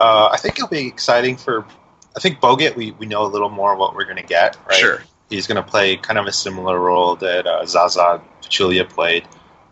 Uh, 0.00 0.28
I 0.32 0.36
think 0.36 0.56
it'll 0.56 0.68
be 0.68 0.86
exciting 0.86 1.36
for. 1.36 1.66
I 2.16 2.20
think 2.20 2.40
Bogut, 2.40 2.76
we, 2.76 2.92
we 2.92 3.06
know 3.06 3.24
a 3.24 3.28
little 3.28 3.50
more 3.50 3.76
what 3.76 3.94
we're 3.94 4.04
going 4.04 4.16
to 4.16 4.22
get. 4.22 4.56
Right? 4.68 4.78
Sure. 4.78 5.02
He's 5.30 5.46
going 5.46 5.62
to 5.62 5.68
play 5.68 5.96
kind 5.96 6.18
of 6.18 6.26
a 6.26 6.32
similar 6.32 6.78
role 6.78 7.16
that 7.16 7.46
uh, 7.46 7.64
Zaza 7.66 8.22
Pachulia 8.42 8.88
played. 8.88 9.26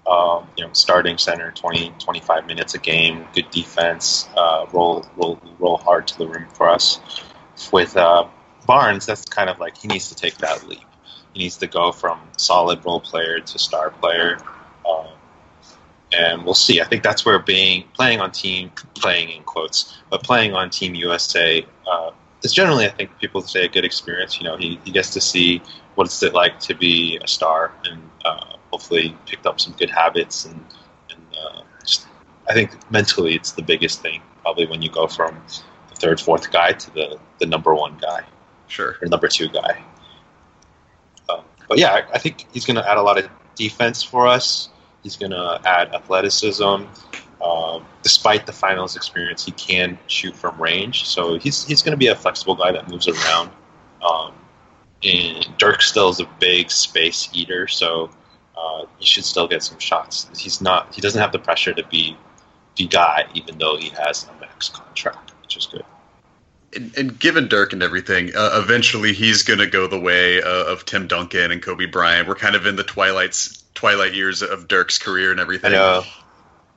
Um, 0.05 0.49
you 0.57 0.65
know, 0.65 0.73
starting 0.73 1.17
center, 1.17 1.53
20, 1.53 1.95
25 2.01 2.47
minutes 2.47 2.75
a 2.75 2.79
game, 2.79 3.25
good 3.35 3.49
defense, 3.53 4.29
uh, 4.37 4.67
roll, 4.73 5.07
roll, 5.17 5.41
roll 5.61 5.77
hard 5.77 6.09
to 6.09 6.19
the 6.19 6.27
rim 6.27 6.49
for 6.49 6.69
us. 6.69 6.99
With 7.73 7.97
uh, 7.97 8.27
Barnes, 8.67 9.07
that's 9.07 9.25
kind 9.25 9.49
of 9.49 9.61
like 9.61 9.77
he 9.77 9.87
needs 9.87 10.09
to 10.09 10.17
take 10.17 10.39
that 10.39 10.67
leap. 10.67 10.83
He 11.35 11.41
needs 11.45 11.57
to 11.59 11.69
go 11.69 11.93
from 11.93 12.21
solid 12.37 12.85
role 12.85 13.01
player 13.01 13.39
to 13.39 13.59
star 13.59 13.91
player. 13.91 14.39
And 16.17 16.45
we'll 16.45 16.55
see. 16.55 16.81
I 16.81 16.85
think 16.85 17.03
that's 17.03 17.25
where 17.25 17.39
being 17.39 17.85
playing 17.95 18.21
on 18.21 18.33
team, 18.33 18.71
playing 18.95 19.31
in 19.31 19.43
quotes, 19.45 19.97
but 20.11 20.23
playing 20.23 20.53
on 20.55 20.69
Team 20.69 20.95
USA 20.95 21.65
uh, 21.91 22.11
is 22.43 22.53
generally, 22.53 22.87
I 22.87 22.91
think, 22.91 23.19
people 23.19 23.41
say 23.43 23.65
a 23.65 23.69
good 23.69 23.85
experience. 23.85 24.39
You 24.39 24.45
know, 24.45 24.57
he, 24.57 24.79
he 24.85 24.91
gets 24.91 25.11
to 25.11 25.21
see 25.21 25.63
what 25.95 26.05
it's 26.07 26.23
like 26.23 26.61
to 26.61 26.75
be 26.75 27.19
a 27.23 27.27
star, 27.27 27.73
and 27.85 28.03
uh, 28.25 28.57
hopefully 28.71 29.17
picked 29.27 29.47
up 29.47 29.59
some 29.61 29.73
good 29.75 29.91
habits. 29.91 30.45
And, 30.45 30.63
and 31.11 31.21
uh, 31.35 31.63
just, 31.81 32.07
I 32.49 32.53
think 32.53 32.73
mentally, 32.91 33.35
it's 33.35 33.53
the 33.53 33.63
biggest 33.63 34.03
thing. 34.03 34.21
Probably 34.43 34.67
when 34.67 34.83
you 34.83 34.91
go 34.91 35.07
from 35.07 35.41
the 35.89 35.95
third, 35.95 36.21
fourth 36.21 36.51
guy 36.51 36.73
to 36.73 36.95
the 36.95 37.19
the 37.39 37.47
number 37.47 37.75
one 37.75 37.97
guy, 37.99 38.25
Sure. 38.69 38.97
or 39.01 39.09
number 39.09 39.29
two 39.29 39.49
guy. 39.49 39.83
Um, 41.31 41.45
but 41.69 41.79
yeah, 41.79 41.93
I, 41.93 42.15
I 42.15 42.19
think 42.19 42.47
he's 42.53 42.67
going 42.67 42.77
to 42.77 42.89
add 42.89 42.99
a 42.99 43.03
lot 43.03 43.19
of 43.19 43.31
defense 43.55 44.03
for 44.03 44.27
us. 44.27 44.69
He's 45.03 45.17
going 45.17 45.33
to 45.33 45.61
add 45.65 45.95
athleticism. 45.95 46.85
Um, 47.43 47.85
despite 48.03 48.47
the 48.47 48.53
finals 48.53 48.95
experience, 48.95 49.45
he 49.45 49.51
can 49.53 49.99
shoot 50.07 50.37
from 50.37 50.63
range, 50.63 51.09
so 51.09 51.39
he's 51.39 51.65
he's 51.65 51.83
going 51.83 51.91
to 51.91 51.97
be 51.97 52.07
a 52.07 52.15
flexible 52.15 52.55
guy 52.55 52.71
that 52.71 52.89
moves 52.89 53.09
around. 53.09 53.51
Um, 54.01 54.33
and 55.03 55.47
Dirk 55.59 55.83
still 55.83 56.11
is 56.11 56.21
a 56.21 56.29
big 56.39 56.71
space 56.71 57.29
eater, 57.33 57.67
so 57.67 58.11
uh, 58.57 58.85
he 58.99 59.07
should 59.07 59.25
still 59.25 59.49
get 59.49 59.65
some 59.65 59.81
shots. 59.81 60.29
He's 60.39 60.61
not 60.61 60.95
he 60.95 61.01
doesn't 61.01 61.21
have 61.21 61.33
the 61.33 61.41
pressure 61.41 61.73
to 61.73 61.85
be 61.89 62.17
the 62.77 62.87
guy, 62.87 63.27
even 63.35 63.59
though 63.59 63.77
he 63.77 63.89
has 63.91 64.25
a 64.29 64.41
max 64.41 64.69
contract, 64.69 65.33
which 65.43 65.57
is 65.57 65.67
good. 65.67 65.85
And, 66.75 66.97
and 66.97 67.19
given 67.19 67.49
Dirk 67.49 67.73
and 67.73 67.83
everything, 67.83 68.31
uh, 68.35 68.63
eventually 68.63 69.13
he's 69.13 69.43
going 69.43 69.59
to 69.59 69.67
go 69.67 69.87
the 69.87 70.01
way 70.01 70.41
uh, 70.41 70.49
of 70.49 70.87
Tim 70.87 71.07
Duncan 71.07 71.51
and 71.51 71.61
Kobe 71.61 71.87
Bryant. 71.87 72.29
We're 72.29 72.35
kind 72.35 72.55
of 72.55 72.65
in 72.67 72.77
the 72.77 72.85
twilights, 72.85 73.62
twilight 73.83 74.15
years 74.15 74.43
of 74.43 74.69
Dirk's 74.69 74.97
career 74.99 75.33
and 75.33 75.41
I 75.41 75.43
everything. 75.43 75.73
know. 75.73 76.05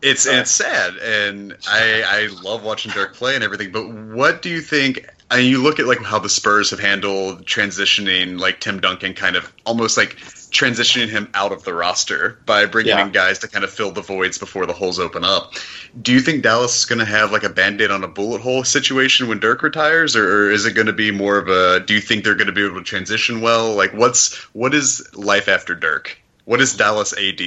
It's 0.01 0.25
it's 0.25 0.51
sad, 0.51 0.97
and 0.97 1.55
I 1.67 2.03
I 2.05 2.41
love 2.43 2.63
watching 2.63 2.91
Dirk 2.91 3.15
play 3.15 3.35
and 3.35 3.43
everything. 3.43 3.71
But 3.71 3.87
what 3.89 4.41
do 4.41 4.49
you 4.49 4.59
think? 4.61 5.07
I 5.31 5.37
mean, 5.37 5.49
you 5.49 5.61
look 5.63 5.79
at 5.79 5.87
like 5.87 6.01
how 6.03 6.19
the 6.19 6.29
Spurs 6.29 6.69
have 6.71 6.79
handled 6.79 7.45
transitioning, 7.45 8.39
like 8.39 8.59
Tim 8.59 8.79
Duncan, 8.79 9.13
kind 9.13 9.35
of 9.35 9.51
almost 9.65 9.97
like 9.97 10.17
transitioning 10.17 11.09
him 11.09 11.27
out 11.33 11.51
of 11.51 11.63
the 11.63 11.73
roster 11.73 12.37
by 12.45 12.65
bringing 12.65 12.95
Yeah. 12.95 13.05
in 13.05 13.11
guys 13.11 13.39
to 13.39 13.47
kind 13.47 13.63
of 13.65 13.71
fill 13.71 13.91
the 13.91 14.01
voids 14.01 14.37
before 14.37 14.65
the 14.67 14.73
holes 14.73 14.99
open 14.99 15.23
up. 15.23 15.53
Do 15.99 16.11
you 16.11 16.19
think 16.19 16.43
Dallas 16.43 16.77
is 16.79 16.85
going 16.85 16.99
to 16.99 17.05
have 17.05 17.31
like 17.31 17.43
a 17.43 17.49
band-aid 17.49 17.89
on 17.91 18.03
a 18.03 18.07
bullet 18.07 18.41
hole 18.41 18.63
situation 18.63 19.27
when 19.27 19.39
Dirk 19.39 19.63
retires, 19.63 20.15
or, 20.15 20.25
or 20.45 20.51
is 20.51 20.65
it 20.65 20.73
going 20.73 20.87
to 20.87 20.93
be 20.93 21.09
more 21.11 21.37
of 21.37 21.47
a? 21.47 21.79
Do 21.79 21.93
you 21.95 22.01
think 22.01 22.23
they're 22.23 22.35
going 22.35 22.47
to 22.47 22.53
be 22.53 22.63
able 22.65 22.77
to 22.77 22.83
transition 22.83 23.41
well? 23.41 23.73
Like, 23.75 23.93
what's 23.93 24.35
what 24.53 24.73
is 24.75 25.01
life 25.15 25.47
after 25.47 25.73
Dirk? 25.73 26.17
What 26.45 26.61
is 26.61 26.75
Dallas 26.75 27.13
AD? 27.13 27.41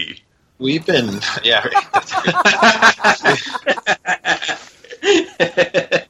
We've 0.59 0.85
been, 0.85 1.21
yeah. 1.45 1.65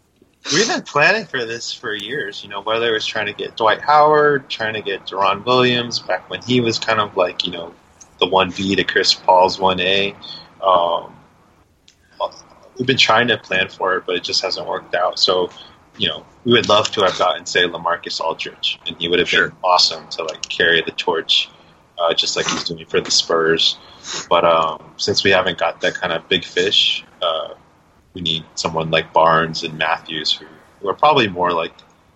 We've 0.52 0.66
been 0.66 0.82
planning 0.82 1.26
for 1.26 1.44
this 1.44 1.74
for 1.74 1.92
years, 1.92 2.42
you 2.42 2.48
know, 2.48 2.62
whether 2.62 2.88
it 2.88 2.92
was 2.92 3.04
trying 3.04 3.26
to 3.26 3.34
get 3.34 3.56
Dwight 3.56 3.82
Howard, 3.82 4.48
trying 4.48 4.72
to 4.74 4.80
get 4.80 5.04
Deron 5.04 5.44
Williams 5.44 5.98
back 5.98 6.30
when 6.30 6.40
he 6.42 6.60
was 6.62 6.78
kind 6.78 7.00
of 7.00 7.14
like, 7.18 7.44
you 7.46 7.52
know, 7.52 7.74
the 8.18 8.26
1B 8.26 8.76
to 8.76 8.84
Chris 8.84 9.12
Paul's 9.12 9.58
1A. 9.58 10.14
Um, 10.62 11.14
we've 12.78 12.86
been 12.86 12.96
trying 12.96 13.28
to 13.28 13.36
plan 13.36 13.68
for 13.68 13.96
it, 13.96 14.04
but 14.06 14.16
it 14.16 14.24
just 14.24 14.40
hasn't 14.40 14.66
worked 14.66 14.94
out. 14.94 15.18
So, 15.18 15.50
you 15.98 16.08
know, 16.08 16.24
we 16.46 16.52
would 16.52 16.68
love 16.68 16.90
to 16.92 17.02
have 17.02 17.18
gotten, 17.18 17.44
say, 17.44 17.68
LaMarcus 17.68 18.18
Aldridge, 18.20 18.80
and 18.86 18.96
he 18.96 19.08
would 19.08 19.18
have 19.18 19.28
Sure. 19.28 19.48
been 19.48 19.56
awesome 19.62 20.08
to, 20.10 20.22
like, 20.24 20.48
carry 20.48 20.80
the 20.80 20.92
torch, 20.92 21.50
uh, 21.98 22.14
just 22.14 22.36
like 22.36 22.46
he's 22.46 22.64
doing 22.64 22.86
for 22.86 23.00
the 23.00 23.10
Spurs. 23.10 23.78
But 24.28 24.44
um, 24.44 24.94
since 24.96 25.24
we 25.24 25.30
haven't 25.30 25.58
got 25.58 25.80
that 25.80 25.94
kind 25.94 26.12
of 26.12 26.28
big 26.28 26.44
fish, 26.44 27.04
uh, 27.20 27.54
we 28.14 28.20
need 28.20 28.44
someone 28.54 28.90
like 28.90 29.12
Barnes 29.12 29.64
and 29.64 29.76
Matthews, 29.76 30.32
who, 30.32 30.46
who 30.80 30.88
are 30.88 30.94
probably 30.94 31.28
more 31.28 31.52
like 31.52 31.72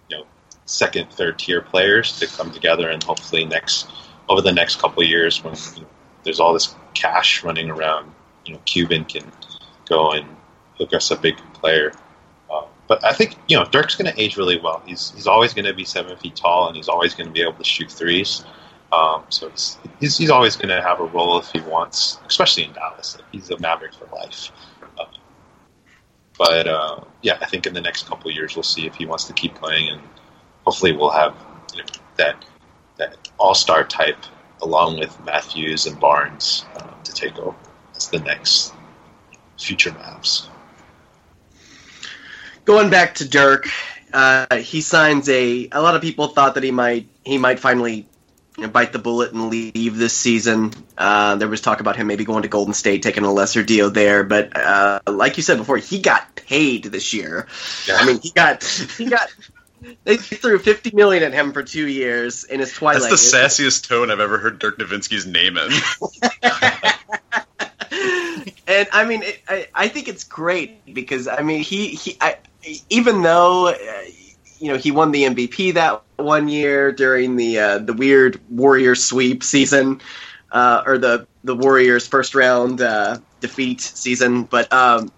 you 0.09 0.17
know 0.17 0.25
second, 0.65 1.11
third 1.11 1.39
tier 1.39 1.61
players 1.61 2.19
to 2.21 2.27
come 2.27 2.51
together 2.51 2.89
and 2.89 3.03
hopefully 3.03 3.45
next 3.45 3.91
over 4.29 4.41
the 4.41 4.53
next 4.53 4.81
couple 4.81 5.03
years 5.03 5.43
when 5.43 5.55
you 5.75 5.83
know, 5.83 5.89
there's 6.25 6.41
all 6.41 6.53
this 6.53 6.75
cash 6.95 7.43
running 7.43 7.69
around, 7.71 8.13
you 8.47 8.55
know, 8.55 8.61
Cuban 8.65 9.05
can 9.05 9.31
go 9.89 10.13
and 10.13 10.27
hook 10.79 10.95
us 10.95 11.11
a 11.11 11.17
big 11.17 11.37
player. 11.55 11.93
Uh, 12.51 12.67
but 12.87 13.05
I 13.05 13.13
think 13.13 13.37
you 13.49 13.57
know 13.57 13.65
Dirk's 13.65 13.97
going 13.97 14.13
to 14.13 14.21
age 14.21 14.37
really 14.37 14.59
well. 14.59 14.83
He's 14.87 15.13
he's 15.15 15.27
always 15.27 15.55
going 15.55 15.65
to 15.67 15.75
be 15.75 15.85
seven 15.85 16.17
feet 16.17 16.37
tall, 16.37 16.69
and 16.69 16.77
he's 16.77 16.89
always 16.89 17.15
going 17.15 17.27
to 17.29 17.33
be 17.33 17.43
able 17.43 17.55
to 17.55 17.65
shoot 17.65 17.91
threes. 17.91 18.45
Um, 18.93 19.25
so 19.31 19.49
he's, 19.49 19.79
he's, 20.01 20.19
he's 20.19 20.31
always 20.31 20.57
going 20.57 20.69
to 20.69 20.83
have 20.83 21.01
a 21.01 21.05
role 21.05 21.39
if 21.39 21.51
he 21.51 21.61
wants, 21.61 22.19
especially 22.27 22.65
in 22.65 22.73
Dallas. 22.75 23.17
He's 23.33 23.51
a 23.51 23.59
Maverick 23.59 23.95
for 23.95 24.07
life. 24.15 24.51
Uh, 24.99 25.05
but 26.39 26.69
uh, 26.69 27.01
yeah, 27.23 27.39
I 27.41 27.47
think 27.47 27.67
in 27.67 27.73
the 27.73 27.81
next 27.81 28.07
couple 28.07 28.31
years 28.31 28.55
we'll 28.55 28.63
see 28.63 28.87
if 28.87 28.95
he 28.95 29.07
wants 29.07 29.25
to 29.25 29.33
keep 29.33 29.55
playing, 29.55 29.89
and 29.89 30.03
hopefully 30.65 30.93
we'll 30.93 31.11
have 31.11 31.35
you 31.75 31.83
know, 31.83 31.89
that 32.17 32.45
that 32.99 33.17
all 33.39 33.55
star 33.55 33.85
type 33.85 34.19
along 34.61 34.99
with 34.99 35.19
Matthews 35.25 35.87
and 35.87 35.99
Barnes 35.99 36.65
uh, 36.77 36.93
to 37.03 37.13
take 37.15 37.39
over 37.39 37.57
as 37.97 38.09
the 38.09 38.21
next 38.21 38.75
future 39.59 39.91
Mavs. 39.91 40.49
Going 42.65 42.91
back 42.91 43.15
to 43.17 43.29
Dirk, 43.29 43.69
uh, 44.13 44.57
he 44.57 44.83
signs 44.83 45.29
a. 45.29 45.69
A 45.73 45.81
lot 45.81 45.97
of 45.97 46.03
people 46.03 46.29
thought 46.29 46.55
that 46.55 46.63
he 46.63 46.71
might 46.71 47.09
he 47.25 47.39
might 47.39 47.59
finally 47.59 48.07
bite 48.57 48.93
the 48.93 48.99
bullet 48.99 49.33
and 49.33 49.49
leave 49.49 49.97
this 49.97 50.15
season. 50.15 50.73
Uh, 50.97 51.37
there 51.37 51.49
was 51.49 51.61
talk 51.61 51.81
about 51.81 51.97
him 51.97 52.07
maybe 52.07 52.25
going 52.25 52.43
to 52.43 52.49
Golden 52.49 52.75
State, 52.75 53.03
taking 53.03 53.25
a 53.25 53.33
lesser 53.33 53.63
deal 53.63 53.91
there. 53.91 54.25
But 54.25 54.57
uh, 54.57 55.01
like 55.07 55.37
you 55.37 55.43
said 55.43 55.59
before, 55.59 55.79
he 55.79 56.01
got 56.01 56.37
paid 56.37 56.85
this 56.85 57.13
year. 57.13 57.47
I 57.93 58.07
mean, 58.07 58.21
he 58.21 58.31
got 58.31 58.65
he 58.65 59.07
got. 59.07 59.29
They 60.05 60.17
threw 60.17 60.61
fifty 60.61 60.95
million 60.95 61.25
at 61.25 61.33
him 61.33 61.53
for 61.53 61.65
two 61.65 61.89
years 61.89 62.45
in 62.45 62.61
his 62.61 62.73
twilight. 62.73 63.11
That's 63.11 63.33
the 63.33 63.37
sassiest 63.37 63.89
tone 63.89 64.13
I've 64.13 64.21
ever 64.21 64.39
heard 64.39 64.61
Dirk 64.61 64.79
Nowitzki's 64.79 65.27
name 65.27 65.57
in. 65.57 65.73
and 68.69 68.89
I 68.93 69.05
mean, 69.05 69.25
it, 69.25 69.43
I, 69.49 69.67
I 69.75 69.89
think 69.89 70.07
it's 70.07 70.23
great 70.23 70.95
because 70.95 71.27
I 71.27 71.43
mean, 71.43 71.65
he 71.65 71.89
he, 71.89 72.17
I, 72.21 72.37
even 72.91 73.23
though 73.23 73.71
uh, 73.71 73.75
you 74.63 74.69
know 74.69 74.79
he 74.79 74.93
won 74.93 75.11
the 75.11 75.25
MVP 75.25 75.75
that 75.75 76.03
one 76.17 76.47
year 76.49 76.93
during 76.93 77.35
the 77.35 77.59
uh, 77.59 77.79
the 77.79 77.93
weird 77.93 78.41
Warriors 78.49 79.05
sweep 79.05 79.43
season, 79.43 80.01
uh, 80.53 80.85
or 80.87 80.99
the 80.99 81.27
the 81.43 81.57
Warriors 81.57 82.07
first 82.07 82.37
round 82.37 82.81
uh, 82.81 83.19
defeat 83.41 83.81
season, 83.81 84.45
but 84.45 84.73
um, 84.73 85.11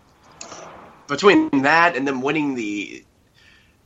between 1.09 1.63
that 1.63 1.95
and 1.95 2.09
then 2.09 2.23
winning 2.23 2.55
the 2.55 3.05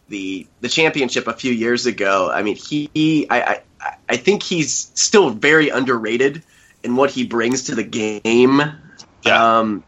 the 0.08 0.46
the 0.60 0.68
championship 0.68 1.26
a 1.26 1.32
few 1.32 1.52
years 1.52 1.86
ago, 1.86 2.30
I 2.30 2.44
mean, 2.44 2.54
he 2.54 3.26
I 3.28 3.60
I, 3.80 3.94
I 4.08 4.16
think 4.16 4.44
he's 4.44 4.92
still 4.94 5.30
very 5.30 5.70
underrated 5.70 6.44
in 6.84 6.94
what 6.94 7.10
he 7.10 7.26
brings 7.26 7.64
to 7.64 7.74
the 7.74 7.82
game. 7.82 8.62
Yeah. 9.24 9.58
Um, 9.58 9.82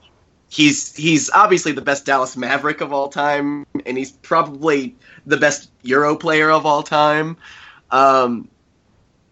he's 0.50 0.94
he's 0.94 1.30
obviously 1.30 1.72
the 1.72 1.80
best 1.80 2.04
Dallas 2.04 2.36
Maverick 2.36 2.82
of 2.82 2.92
all 2.92 3.08
time, 3.08 3.64
and 3.86 3.96
he's 3.96 4.10
probably 4.10 4.96
the 5.24 5.38
best 5.38 5.70
Euro 5.82 6.16
player 6.16 6.50
of 6.50 6.66
all 6.66 6.82
time. 6.82 7.38
Um, 7.90 8.48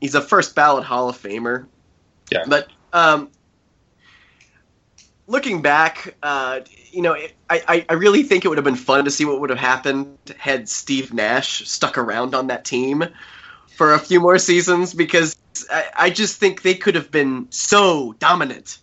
he's 0.00 0.14
a 0.14 0.22
first 0.22 0.54
ballot 0.54 0.84
Hall 0.84 1.10
of 1.10 1.20
Famer. 1.20 1.66
Yeah. 2.30 2.44
But 2.46 2.68
um, 2.92 3.30
looking 5.26 5.60
back, 5.60 6.14
uh, 6.22 6.60
you 6.90 7.02
know, 7.02 7.14
I, 7.14 7.30
I, 7.50 7.86
I 7.88 7.92
really 7.94 8.22
think 8.22 8.44
it 8.44 8.48
would 8.48 8.58
have 8.58 8.64
been 8.64 8.76
fun 8.76 9.04
to 9.04 9.10
see 9.10 9.24
what 9.24 9.40
would 9.40 9.50
have 9.50 9.58
happened 9.58 10.16
had 10.38 10.68
Steve 10.68 11.12
Nash 11.12 11.68
stuck 11.68 11.98
around 11.98 12.34
on 12.34 12.46
that 12.46 12.64
team 12.64 13.04
for 13.76 13.94
a 13.94 13.98
few 13.98 14.20
more 14.20 14.38
seasons 14.38 14.94
because 14.94 15.36
I, 15.70 15.84
I 15.96 16.10
just 16.10 16.38
think 16.38 16.62
they 16.62 16.74
could 16.74 16.94
have 16.94 17.10
been 17.10 17.48
so 17.50 18.14
dominant. 18.18 18.78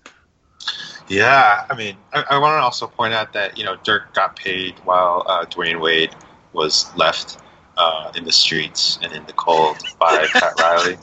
Yeah, 1.08 1.66
I 1.70 1.76
mean, 1.76 1.98
I, 2.14 2.24
I 2.32 2.38
want 2.40 2.54
to 2.60 2.64
also 2.64 2.88
point 2.88 3.14
out 3.14 3.34
that 3.34 3.58
you 3.58 3.64
know 3.64 3.76
Dirk 3.84 4.14
got 4.14 4.36
paid 4.36 4.76
while 4.84 5.24
uh, 5.28 5.46
Dwyane 5.46 5.80
Wade 5.80 6.16
was 6.54 6.92
left 6.96 7.38
uh, 7.78 8.12
in 8.16 8.24
the 8.24 8.32
streets 8.32 8.98
and 9.02 9.14
in 9.14 9.26
the 9.26 9.34
cold 9.34 9.78
by 10.00 10.26
Pat 10.34 10.54
Riley, 10.60 10.98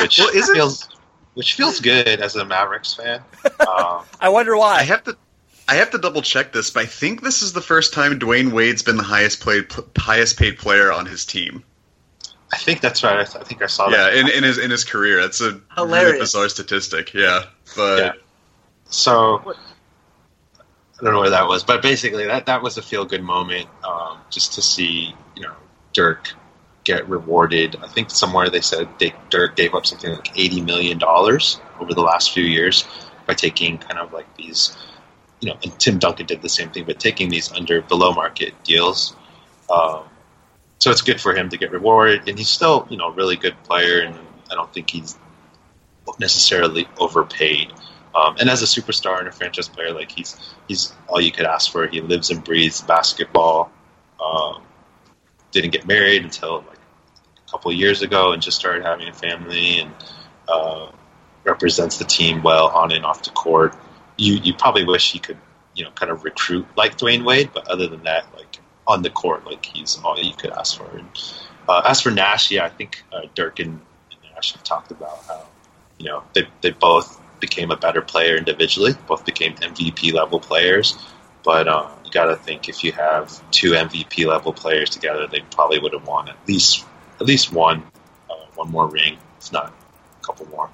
which 0.00 0.18
Well, 0.18 0.28
is 0.28 0.48
it- 0.48 0.54
feels 0.54 0.88
which 1.34 1.54
feels 1.54 1.80
good 1.80 2.20
as 2.20 2.36
a 2.36 2.44
Mavericks 2.44 2.94
fan. 2.94 3.20
Um, 3.66 4.04
I 4.20 4.28
wonder 4.28 4.56
why. 4.56 4.76
I 4.76 4.82
have 4.82 5.02
to. 5.04 5.16
I 5.68 5.76
have 5.76 5.90
to 5.92 5.98
double 5.98 6.20
check 6.20 6.52
this, 6.52 6.70
but 6.70 6.82
I 6.82 6.86
think 6.86 7.22
this 7.22 7.40
is 7.40 7.54
the 7.54 7.62
first 7.62 7.94
time 7.94 8.18
Dwyane 8.18 8.52
Wade's 8.52 8.82
been 8.82 8.98
the 8.98 9.02
highest 9.02 9.40
played, 9.40 9.70
pl- 9.70 9.86
highest 9.96 10.38
paid 10.38 10.58
player 10.58 10.92
on 10.92 11.06
his 11.06 11.24
team. 11.24 11.64
I 12.52 12.58
think 12.58 12.82
that's 12.82 13.02
right. 13.02 13.18
I, 13.20 13.24
th- 13.24 13.36
I 13.36 13.44
think 13.44 13.62
I 13.62 13.66
saw 13.66 13.88
Yeah, 13.88 14.04
that. 14.10 14.14
in, 14.16 14.28
in 14.28 14.44
his 14.44 14.58
in 14.58 14.70
his 14.70 14.84
career, 14.84 15.22
that's 15.22 15.40
a 15.40 15.58
really 15.78 16.18
bizarre 16.18 16.50
statistic. 16.50 17.14
Yeah, 17.14 17.44
but 17.74 17.98
Yeah. 17.98 18.12
So 18.94 19.54
I 20.98 21.04
don't 21.04 21.12
know 21.12 21.20
where 21.20 21.30
that 21.30 21.48
was, 21.48 21.64
but 21.64 21.82
basically 21.82 22.26
that 22.26 22.46
that 22.46 22.62
was 22.62 22.78
a 22.78 22.82
feel 22.82 23.04
good 23.04 23.22
moment, 23.22 23.68
um, 23.82 24.18
just 24.30 24.54
to 24.54 24.62
see 24.62 25.14
you 25.34 25.42
know 25.42 25.54
Dirk 25.92 26.32
get 26.84 27.08
rewarded. 27.08 27.76
I 27.82 27.88
think 27.88 28.10
somewhere 28.10 28.50
they 28.50 28.60
said 28.60 28.88
they, 29.00 29.12
Dirk 29.30 29.56
gave 29.56 29.74
up 29.74 29.84
something 29.86 30.12
like 30.12 30.38
eighty 30.38 30.60
million 30.60 30.98
dollars 30.98 31.60
over 31.80 31.92
the 31.92 32.02
last 32.02 32.32
few 32.32 32.44
years 32.44 32.84
by 33.26 33.34
taking 33.34 33.78
kind 33.78 33.98
of 33.98 34.12
like 34.12 34.36
these, 34.36 34.76
you 35.40 35.48
know, 35.48 35.58
and 35.62 35.78
Tim 35.80 35.98
Duncan 35.98 36.26
did 36.26 36.42
the 36.42 36.48
same 36.48 36.70
thing, 36.70 36.84
but 36.84 37.00
taking 37.00 37.30
these 37.30 37.50
under 37.52 37.80
below 37.82 38.12
market 38.12 38.54
deals. 38.62 39.16
Um, 39.68 40.04
so 40.78 40.90
it's 40.90 41.02
good 41.02 41.20
for 41.20 41.34
him 41.34 41.48
to 41.48 41.56
get 41.56 41.72
rewarded, 41.72 42.28
and 42.28 42.38
he's 42.38 42.48
still 42.48 42.86
you 42.88 42.96
know 42.96 43.08
a 43.08 43.12
really 43.12 43.36
good 43.36 43.60
player, 43.64 44.00
and 44.00 44.14
I 44.50 44.54
don't 44.54 44.72
think 44.72 44.90
he's 44.90 45.18
necessarily 46.20 46.86
overpaid. 46.98 47.72
Um, 48.14 48.36
and 48.38 48.48
as 48.48 48.62
a 48.62 48.66
superstar 48.66 49.18
and 49.18 49.26
a 49.26 49.32
franchise 49.32 49.68
player, 49.68 49.92
like 49.92 50.10
he's 50.10 50.36
he's 50.68 50.92
all 51.08 51.20
you 51.20 51.32
could 51.32 51.46
ask 51.46 51.70
for. 51.72 51.86
He 51.86 52.00
lives 52.00 52.30
and 52.30 52.44
breathes 52.44 52.80
basketball. 52.80 53.72
Um, 54.24 54.62
didn't 55.50 55.72
get 55.72 55.86
married 55.86 56.22
until 56.22 56.58
like 56.68 56.78
a 57.46 57.50
couple 57.50 57.72
years 57.72 58.02
ago, 58.02 58.32
and 58.32 58.40
just 58.40 58.58
started 58.58 58.84
having 58.84 59.08
a 59.08 59.12
family 59.12 59.80
and 59.80 59.92
uh, 60.48 60.90
represents 61.44 61.98
the 61.98 62.04
team 62.04 62.42
well 62.42 62.68
on 62.68 62.92
and 62.92 63.04
off 63.04 63.22
the 63.24 63.30
court. 63.30 63.74
You 64.16 64.34
you 64.34 64.54
probably 64.54 64.84
wish 64.84 65.12
he 65.12 65.18
could 65.18 65.38
you 65.74 65.84
know 65.84 65.90
kind 65.90 66.12
of 66.12 66.22
recruit 66.24 66.66
like 66.76 66.96
Dwyane 66.96 67.24
Wade, 67.24 67.50
but 67.52 67.68
other 67.68 67.88
than 67.88 68.04
that, 68.04 68.26
like 68.36 68.58
on 68.86 69.02
the 69.02 69.10
court, 69.10 69.44
like 69.44 69.64
he's 69.64 70.00
all 70.04 70.18
you 70.18 70.34
could 70.34 70.50
ask 70.50 70.76
for. 70.78 70.88
And 70.96 71.08
uh, 71.68 71.82
as 71.84 72.00
for 72.00 72.10
Nash, 72.10 72.52
yeah, 72.52 72.64
I 72.64 72.68
think 72.68 73.02
uh, 73.12 73.22
Dirk 73.34 73.58
and, 73.58 73.80
and 74.10 74.34
Nash 74.34 74.52
have 74.52 74.62
talked 74.62 74.92
about 74.92 75.24
how 75.26 75.46
you 75.98 76.06
know 76.06 76.22
they 76.32 76.46
they 76.60 76.70
both 76.70 77.20
became 77.44 77.70
a 77.70 77.76
better 77.76 78.00
player 78.00 78.36
individually, 78.36 78.94
both 79.06 79.24
became 79.26 79.54
MVP 79.56 80.14
level 80.14 80.40
players. 80.40 80.98
But 81.44 81.68
um, 81.68 81.90
you 82.04 82.10
got 82.10 82.26
to 82.26 82.36
think 82.36 82.70
if 82.70 82.82
you 82.82 82.92
have 82.92 83.26
two 83.50 83.72
MVP 83.72 84.26
level 84.26 84.52
players 84.52 84.88
together, 84.88 85.26
they 85.26 85.40
probably 85.50 85.78
would 85.78 85.92
have 85.92 86.06
won 86.06 86.28
at 86.30 86.36
least 86.48 86.86
at 87.20 87.26
least 87.26 87.52
one 87.52 87.82
uh, 88.30 88.46
one 88.54 88.70
more 88.70 88.88
ring, 88.88 89.18
if 89.38 89.52
not 89.52 89.66
a 89.66 90.24
couple 90.24 90.46
more. 90.48 90.70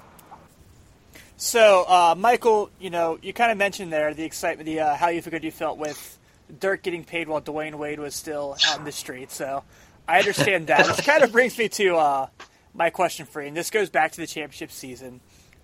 So, 1.35 1.83
uh, 1.87 2.15
Michael, 2.17 2.69
you 2.79 2.89
know, 2.89 3.19
you 3.21 3.33
kind 3.33 3.51
of 3.51 3.57
mentioned 3.57 3.91
there 3.91 4.13
the 4.13 4.23
excitement, 4.23 4.65
the 4.65 4.79
uh, 4.79 4.95
how 4.95 5.09
you 5.09 5.21
figured 5.21 5.43
you 5.43 5.51
felt 5.51 5.77
with 5.77 6.19
Dirk 6.57 6.83
getting 6.83 7.03
paid 7.03 7.27
while 7.27 7.41
Dwyane 7.41 7.75
Wade 7.75 7.99
was 7.99 8.15
still 8.15 8.55
out 8.67 8.79
in 8.79 8.85
the 8.85 8.91
street. 8.93 9.31
So, 9.31 9.63
I 10.07 10.19
understand 10.19 10.67
that. 10.67 10.87
Which 10.87 11.05
kind 11.05 11.23
of 11.23 11.33
brings 11.33 11.57
me 11.57 11.67
to 11.67 11.95
uh, 11.97 12.27
my 12.73 12.91
question 12.91 13.25
for 13.25 13.41
you, 13.41 13.49
and 13.49 13.57
this 13.57 13.71
goes 13.71 13.89
back 13.89 14.13
to 14.13 14.21
the 14.21 14.27
championship 14.27 14.71
season. 14.71 15.19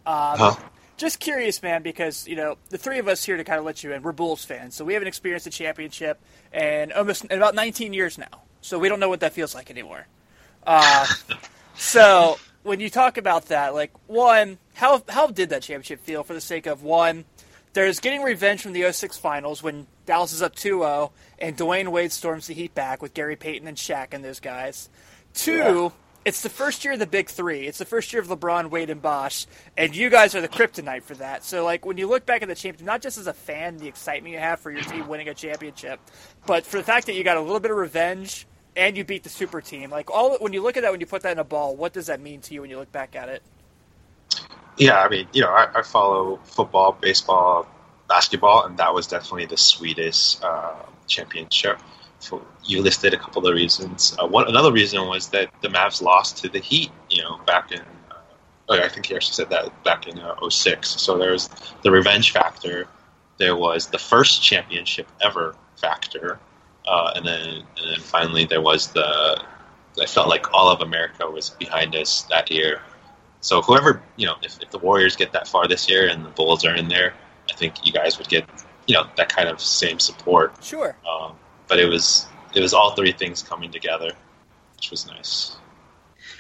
Um, 0.06 0.38
Huh? 0.38 0.56
Just 0.98 1.20
curious, 1.20 1.62
man, 1.62 1.84
because 1.84 2.28
you 2.28 2.36
know 2.36 2.58
the 2.70 2.78
three 2.78 2.98
of 2.98 3.08
us 3.08 3.24
here 3.24 3.38
to 3.38 3.44
kind 3.44 3.60
of 3.60 3.66
let 3.66 3.84
you 3.84 3.94
in. 3.94 4.02
We're 4.02 4.12
Bulls 4.12 4.44
fans, 4.44 4.76
so 4.76 4.84
we 4.84 4.94
haven't 4.94 5.08
experienced 5.08 5.46
a 5.46 5.52
championship 5.52 6.20
in 6.52 6.92
almost 6.92 7.26
in 7.26 7.38
about 7.38 7.54
19 7.54 7.94
years 7.94 8.18
now. 8.18 8.42
So 8.62 8.80
we 8.80 8.90
don't 8.90 9.00
know 9.00 9.10
what 9.10 9.20
that 9.20 9.34
feels 9.34 9.54
like 9.54 9.70
anymore. 9.70 10.08
Uh, 10.66 11.06
so 11.76 12.40
when 12.64 12.80
you 12.80 12.90
talk 12.90 13.18
about 13.18 13.46
that, 13.46 13.76
like 13.76 13.92
one, 14.08 14.58
how 14.74 15.04
how 15.08 15.28
did 15.28 15.50
that 15.50 15.62
championship 15.62 16.02
feel 16.02 16.24
for 16.24 16.34
the 16.34 16.42
sake 16.42 16.66
of 16.66 16.82
one? 16.82 17.26
There's 17.74 18.00
getting 18.00 18.24
revenge 18.24 18.64
from 18.64 18.74
the 18.74 18.92
06 18.92 19.18
finals 19.18 19.62
when 19.62 19.86
Dallas 20.08 20.34
is 20.34 20.42
up 20.42 20.56
2-0 20.56 21.12
and 21.38 21.56
Dwyane 21.56 21.90
Wade 21.90 22.12
storms 22.12 22.48
the 22.48 22.56
Heat 22.56 22.74
back 22.74 23.04
with 23.04 23.14
Gary 23.14 23.36
Payton 23.36 23.68
and 23.68 23.78
Shaq 23.78 24.08
and 24.14 24.26
those 24.26 24.40
guys. 24.40 24.90
Two, 25.36 25.92
it's 26.28 26.42
the 26.42 26.50
first 26.50 26.84
year 26.84 26.94
of 26.94 27.00
the 27.00 27.08
Big 27.08 27.30
Three. 27.30 27.68
It's 27.68 27.78
the 27.78 27.86
first 27.86 28.12
year 28.12 28.22
of 28.22 28.28
LeBron, 28.28 28.70
Wade, 28.70 28.90
and 28.90 29.02
Bosh, 29.02 29.48
and 29.78 29.96
you 29.96 30.10
guys 30.10 30.36
are 30.36 30.42
the 30.42 30.50
kryptonite 30.50 31.04
for 31.04 31.14
that. 31.16 31.46
So, 31.46 31.64
like, 31.64 31.86
when 31.86 31.98
you 31.98 32.06
look 32.06 32.26
back 32.26 32.42
at 32.42 32.50
the 32.50 32.54
championship, 32.54 32.86
not 32.86 33.02
just 33.02 33.18
as 33.18 33.28
a 33.28 33.34
fan, 33.34 33.78
the 33.78 33.88
excitement 33.88 34.34
you 34.34 34.40
have 34.40 34.60
for 34.60 34.70
your 34.70 34.82
team 34.82 35.08
winning 35.08 35.30
a 35.30 35.34
championship, 35.34 36.02
but 36.46 36.66
for 36.66 36.80
the 36.80 36.84
fact 36.84 37.06
that 37.06 37.14
you 37.14 37.24
got 37.24 37.38
a 37.38 37.42
little 37.42 37.62
bit 37.62 37.72
of 37.72 37.78
revenge 37.78 38.46
and 38.76 38.98
you 38.98 39.06
beat 39.06 39.24
the 39.24 39.30
super 39.30 39.62
team. 39.62 39.90
Like, 39.90 40.12
all 40.12 40.38
when 40.40 40.52
you 40.52 40.62
look 40.62 40.76
at 40.76 40.84
that, 40.84 40.92
when 40.92 41.00
you 41.00 41.06
put 41.06 41.22
that 41.22 41.32
in 41.32 41.40
a 41.40 41.46
ball, 41.46 41.78
what 41.78 41.94
does 41.94 42.08
that 42.08 42.20
mean 42.20 42.42
to 42.42 42.54
you 42.54 42.60
when 42.60 42.70
you 42.70 42.78
look 42.78 42.92
back 42.92 43.16
at 43.16 43.30
it? 43.30 43.42
Yeah, 44.76 45.02
I 45.02 45.08
mean, 45.08 45.30
you 45.32 45.44
know, 45.44 45.50
I, 45.50 45.70
I 45.76 45.82
follow 45.82 46.42
football, 46.44 46.92
baseball, 46.92 47.66
basketball, 48.10 48.66
and 48.66 48.78
that 48.80 48.94
was 48.94 49.08
definitely 49.08 49.46
the 49.46 49.56
sweetest 49.56 50.44
uh, 50.44 50.76
championship. 51.08 51.80
So 52.20 52.46
you 52.64 52.82
listed 52.82 53.14
a 53.14 53.18
couple 53.18 53.48
of 53.48 53.54
reasons. 53.54 54.16
Uh, 54.20 54.28
one 54.28 54.48
another 54.48 54.72
reason 54.72 55.08
was 55.08 55.30
that 55.30 55.50
the 55.62 55.68
Mavs 55.68 56.02
lost 56.02 56.38
to 56.38 56.50
the 56.50 56.60
Heat. 56.60 56.92
You 57.10 57.24
know, 57.24 57.40
back 57.46 57.72
in 57.72 57.80
uh, 57.80 58.16
oh, 58.70 58.80
I 58.80 58.90
think 58.90 59.06
he 59.06 59.16
actually 59.16 59.34
said 59.34 59.50
that 59.50 59.84
back 59.84 60.08
in 60.08 60.20
uh, 60.20 60.50
06. 60.50 60.90
So 60.90 61.18
there 61.18 61.32
was 61.32 61.50
the 61.84 61.92
revenge 61.92 62.32
factor. 62.32 62.88
There 63.38 63.56
was 63.56 63.88
the 63.88 64.00
first 64.00 64.42
championship 64.42 65.08
ever 65.22 65.56
factor, 65.76 66.40
uh, 66.88 67.12
and 67.16 67.26
then 67.26 67.48
and 67.48 67.94
then 67.94 68.00
finally 68.00 68.46
there 68.46 68.62
was 68.62 68.88
the. 68.92 69.42
I 70.00 70.06
felt 70.06 70.28
like 70.28 70.54
all 70.54 70.70
of 70.70 70.82
America 70.82 71.30
was 71.30 71.50
behind 71.52 71.96
us 71.96 72.22
that 72.30 72.52
year. 72.52 72.82
So 73.42 73.62
whoever 73.62 74.02
you 74.16 74.26
know, 74.26 74.36
if, 74.44 74.62
if 74.62 74.72
the 74.72 74.80
Warriors 74.80 75.16
get 75.16 75.32
that 75.34 75.48
far 75.48 75.68
this 75.68 75.90
year 75.90 76.08
and 76.08 76.26
the 76.26 76.30
Bulls 76.30 76.66
are 76.66 76.76
in 76.76 76.88
there, 76.88 77.14
I 77.50 77.54
think 77.54 77.86
you 77.86 77.92
guys 77.92 78.18
would 78.18 78.28
get 78.28 78.48
you 78.88 78.96
know 78.96 79.08
that 79.18 79.30
kind 79.30 79.48
of 79.50 79.62
same 79.62 80.00
support. 80.00 80.54
Sure. 80.64 80.96
Um, 81.08 81.36
but 81.68 81.80
it 81.80 81.88
was 81.88 82.28
it 82.54 82.62
was 82.62 82.74
all 82.74 82.92
three 82.92 83.12
things 83.12 83.44
coming 83.44 83.72
together, 83.72 84.12
which 84.76 84.92
was 84.92 85.08
nice. 85.08 85.56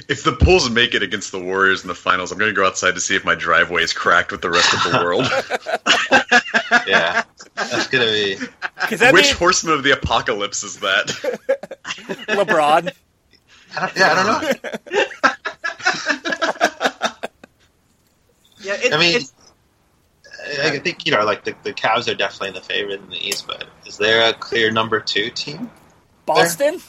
if 0.07 0.23
the 0.23 0.31
Bulls 0.31 0.69
make 0.69 0.93
it 0.93 1.03
against 1.03 1.31
the 1.31 1.39
Warriors 1.39 1.81
in 1.83 1.87
the 1.87 1.95
finals, 1.95 2.31
I'm 2.31 2.37
going 2.37 2.51
to 2.51 2.55
go 2.55 2.65
outside 2.65 2.95
to 2.95 3.01
see 3.01 3.15
if 3.15 3.25
my 3.25 3.35
driveway 3.35 3.83
is 3.83 3.93
cracked 3.93 4.31
with 4.31 4.41
the 4.41 4.49
rest 4.49 4.73
of 4.73 4.91
the 4.91 5.03
world. 5.03 5.27
Yeah, 6.85 7.23
that's 7.55 7.87
gonna 7.87 8.05
be. 8.05 8.35
That 8.97 9.13
Which 9.13 9.25
means 9.25 9.37
horseman 9.37 9.75
of 9.75 9.83
the 9.83 9.91
apocalypse 9.91 10.63
is 10.63 10.79
that? 10.79 11.07
LeBron. 12.27 12.91
I 13.75 13.79
don't, 13.79 13.97
yeah, 13.97 14.11
I 14.11 14.15
don't 14.15 14.25
know. 14.25 14.51
Yeah, 18.59 18.73
it, 18.83 18.93
I 18.93 18.97
mean, 18.97 19.15
it's, 19.17 19.33
I 20.62 20.79
think 20.79 21.05
you 21.05 21.12
know, 21.12 21.23
like 21.25 21.43
the 21.43 21.55
the 21.63 21.73
Cavs 21.73 22.12
are 22.12 22.15
definitely 22.15 22.60
the 22.60 22.65
favorite 22.65 23.01
in 23.01 23.10
the 23.10 23.17
East, 23.27 23.47
but 23.47 23.65
is 23.86 23.97
there 23.97 24.29
a 24.29 24.33
clear 24.33 24.71
number 24.71 24.99
two 24.99 25.29
team? 25.29 25.69
Boston? 26.25 26.79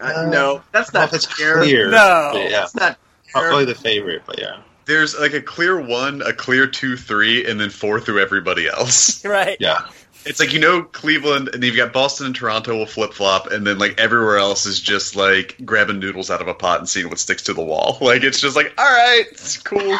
uh, 0.00 0.26
no, 0.30 0.62
that's 0.72 0.90
don't 0.90 0.94
know 0.94 1.00
not 1.00 1.08
if 1.08 1.14
it's 1.14 1.26
fair. 1.26 1.58
clear. 1.58 1.90
No. 1.90 2.30
but 2.34 2.50
yeah, 2.50 2.64
It's 2.64 2.74
not 2.74 2.98
fair. 3.32 3.42
probably 3.48 3.64
the 3.64 3.74
favorite, 3.74 4.22
but 4.26 4.38
yeah, 4.40 4.60
There's 4.86 5.18
like 5.18 5.32
a 5.34 5.40
clear 5.42 5.80
one, 5.80 6.22
a 6.22 6.32
clear 6.32 6.66
two, 6.66 6.96
three, 6.96 7.48
and 7.48 7.60
then 7.60 7.70
four 7.70 8.00
through 8.00 8.20
everybody 8.20 8.66
else. 8.68 9.24
Right. 9.24 9.56
yeah. 9.60 9.86
It's 10.26 10.40
like 10.40 10.52
you 10.52 10.58
know 10.60 10.82
Cleveland, 10.82 11.50
and 11.52 11.62
you've 11.62 11.76
got 11.76 11.92
Boston 11.92 12.26
and 12.26 12.34
Toronto 12.34 12.76
will 12.76 12.86
flip 12.86 13.12
flop, 13.12 13.50
and 13.50 13.66
then 13.66 13.78
like 13.78 13.98
everywhere 14.00 14.38
else 14.38 14.66
is 14.66 14.80
just 14.80 15.16
like 15.16 15.56
grabbing 15.64 15.98
noodles 15.98 16.30
out 16.30 16.40
of 16.40 16.48
a 16.48 16.54
pot 16.54 16.78
and 16.78 16.88
seeing 16.88 17.08
what 17.08 17.18
sticks 17.18 17.42
to 17.44 17.54
the 17.54 17.62
wall. 17.62 17.98
Like 18.04 18.22
it's 18.22 18.40
just 18.40 18.56
like, 18.56 18.72
all 18.78 18.84
right, 18.84 19.24
it's 19.30 19.58
cool. 19.58 19.96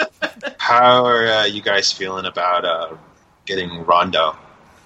How 0.58 1.04
are 1.06 1.26
uh, 1.26 1.44
you 1.46 1.62
guys 1.62 1.92
feeling 1.92 2.24
about 2.26 2.64
uh, 2.64 2.96
getting 3.46 3.84
Rondo? 3.84 4.36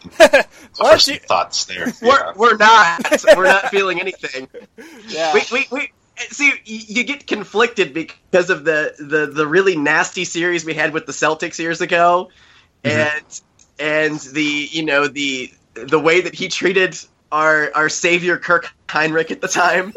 Why 0.16 0.44
First 0.74 1.09
you- 1.09 1.18
thoughts 1.18 1.64
there. 1.66 1.92
We're, 2.02 2.09
Yeah. 2.09 2.33
we're 2.37 2.57
not. 2.57 3.24
We're 3.37 3.44
not 3.44 3.68
feeling 3.68 4.00
anything. 4.00 4.48
Yeah. 5.09 5.33
We, 5.35 5.42
we, 5.52 5.66
we, 5.70 5.92
see, 6.18 6.52
you 6.64 7.05
get 7.05 7.26
conflicted 7.26 7.94
because 7.94 8.50
of 8.50 8.64
the, 8.64 8.94
the, 8.98 9.26
the 9.26 9.46
really 9.46 9.76
nasty 9.76 10.24
series 10.24 10.64
we 10.64 10.74
had 10.74 10.92
with 10.92 11.07
the 11.07 11.12
Celtics 11.12 11.59
years 11.59 11.81
ago, 11.81 12.31
and 12.85 13.40
and 13.83 14.18
the 14.21 14.68
you 14.71 14.85
know 14.85 15.09
the 15.09 15.53
the 15.75 16.01
way 16.01 16.21
that 16.21 16.35
he 16.35 16.49
treated 16.49 16.97
our 17.31 17.71
our 17.75 17.88
savior 17.88 18.38
Kirk 18.38 18.73
Hinrich 18.88 19.31
at 19.31 19.40
the 19.40 19.49
time. 19.49 19.92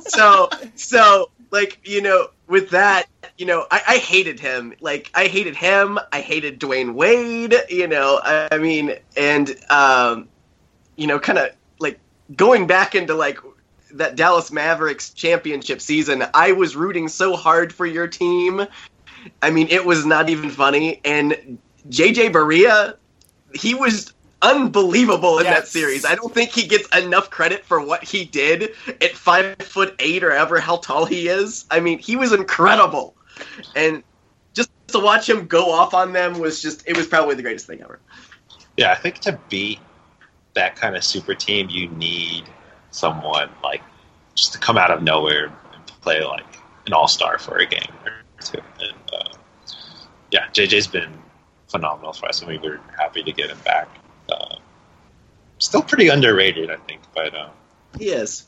so 0.00 0.50
so 0.74 1.30
like 1.50 1.78
you 1.84 2.02
know 2.02 2.28
with 2.48 2.70
that 2.70 3.06
you 3.40 3.46
know, 3.46 3.66
I, 3.70 3.82
I 3.88 3.96
hated 3.96 4.38
him. 4.38 4.74
Like 4.82 5.10
I 5.14 5.26
hated 5.26 5.56
him. 5.56 5.98
I 6.12 6.20
hated 6.20 6.60
Dwyane 6.60 6.92
Wade. 6.92 7.54
You 7.70 7.88
know, 7.88 8.20
I, 8.22 8.48
I 8.52 8.58
mean, 8.58 8.96
and 9.16 9.56
um, 9.70 10.28
you 10.96 11.06
know, 11.06 11.18
kind 11.18 11.38
of 11.38 11.48
like 11.78 11.98
going 12.36 12.66
back 12.66 12.94
into 12.94 13.14
like 13.14 13.38
that 13.92 14.14
Dallas 14.14 14.52
Mavericks 14.52 15.14
championship 15.14 15.80
season. 15.80 16.22
I 16.34 16.52
was 16.52 16.76
rooting 16.76 17.08
so 17.08 17.34
hard 17.34 17.72
for 17.72 17.86
your 17.86 18.06
team. 18.06 18.66
I 19.40 19.50
mean, 19.50 19.68
it 19.68 19.86
was 19.86 20.04
not 20.04 20.28
even 20.28 20.50
funny. 20.50 21.00
And 21.02 21.58
JJ 21.90 22.32
Barea, 22.32 22.96
he 23.54 23.74
was 23.74 24.12
unbelievable 24.42 25.38
in 25.38 25.44
that 25.44 25.68
series. 25.68 26.04
I 26.04 26.14
don't 26.14 26.32
think 26.32 26.50
he 26.50 26.66
gets 26.66 26.88
enough 26.96 27.30
credit 27.30 27.64
for 27.64 27.84
what 27.84 28.02
he 28.02 28.24
did 28.24 28.74
at 29.00 29.12
five 29.12 29.56
foot 29.58 29.94
eight 29.98 30.24
or 30.24 30.32
ever 30.32 30.60
how 30.60 30.76
tall 30.76 31.04
he 31.04 31.28
is. 31.28 31.66
I 31.70 31.80
mean, 31.80 31.98
he 31.98 32.16
was 32.16 32.32
incredible, 32.32 33.14
and 33.76 34.02
just 34.54 34.70
to 34.88 34.98
watch 34.98 35.28
him 35.28 35.46
go 35.46 35.72
off 35.72 35.94
on 35.94 36.12
them 36.12 36.38
was 36.38 36.62
just 36.62 36.88
it 36.88 36.96
was 36.96 37.06
probably 37.06 37.34
the 37.34 37.42
greatest 37.42 37.66
thing 37.66 37.82
ever. 37.82 37.98
Yeah, 38.76 38.92
I 38.92 38.94
think 38.94 39.18
to 39.20 39.38
beat 39.48 39.80
that 40.54 40.76
kind 40.76 40.96
of 40.96 41.04
super 41.04 41.34
team, 41.34 41.68
you 41.68 41.88
need 41.88 42.44
someone 42.90 43.50
like 43.62 43.82
just 44.34 44.52
to 44.54 44.58
come 44.58 44.78
out 44.78 44.90
of 44.90 45.02
nowhere 45.02 45.46
and 45.46 45.86
play 46.00 46.24
like 46.24 46.46
an 46.86 46.92
all 46.92 47.08
star 47.08 47.38
for 47.38 47.58
a 47.58 47.66
game 47.66 47.92
or 48.04 48.12
two. 48.42 48.58
And 48.80 48.96
uh, 49.12 49.36
yeah, 50.30 50.46
JJ's 50.52 50.86
been 50.86 51.12
phenomenal 51.70 52.12
for 52.12 52.28
us, 52.28 52.40
and 52.40 52.50
we 52.50 52.58
were 52.58 52.80
happy 52.98 53.22
to 53.22 53.32
get 53.32 53.50
him 53.50 53.58
back. 53.64 53.88
Uh, 54.28 54.56
still 55.58 55.82
pretty 55.82 56.08
underrated, 56.08 56.70
I 56.70 56.76
think, 56.76 57.00
but 57.14 57.34
uh, 57.34 57.48
He 57.98 58.10
is. 58.10 58.46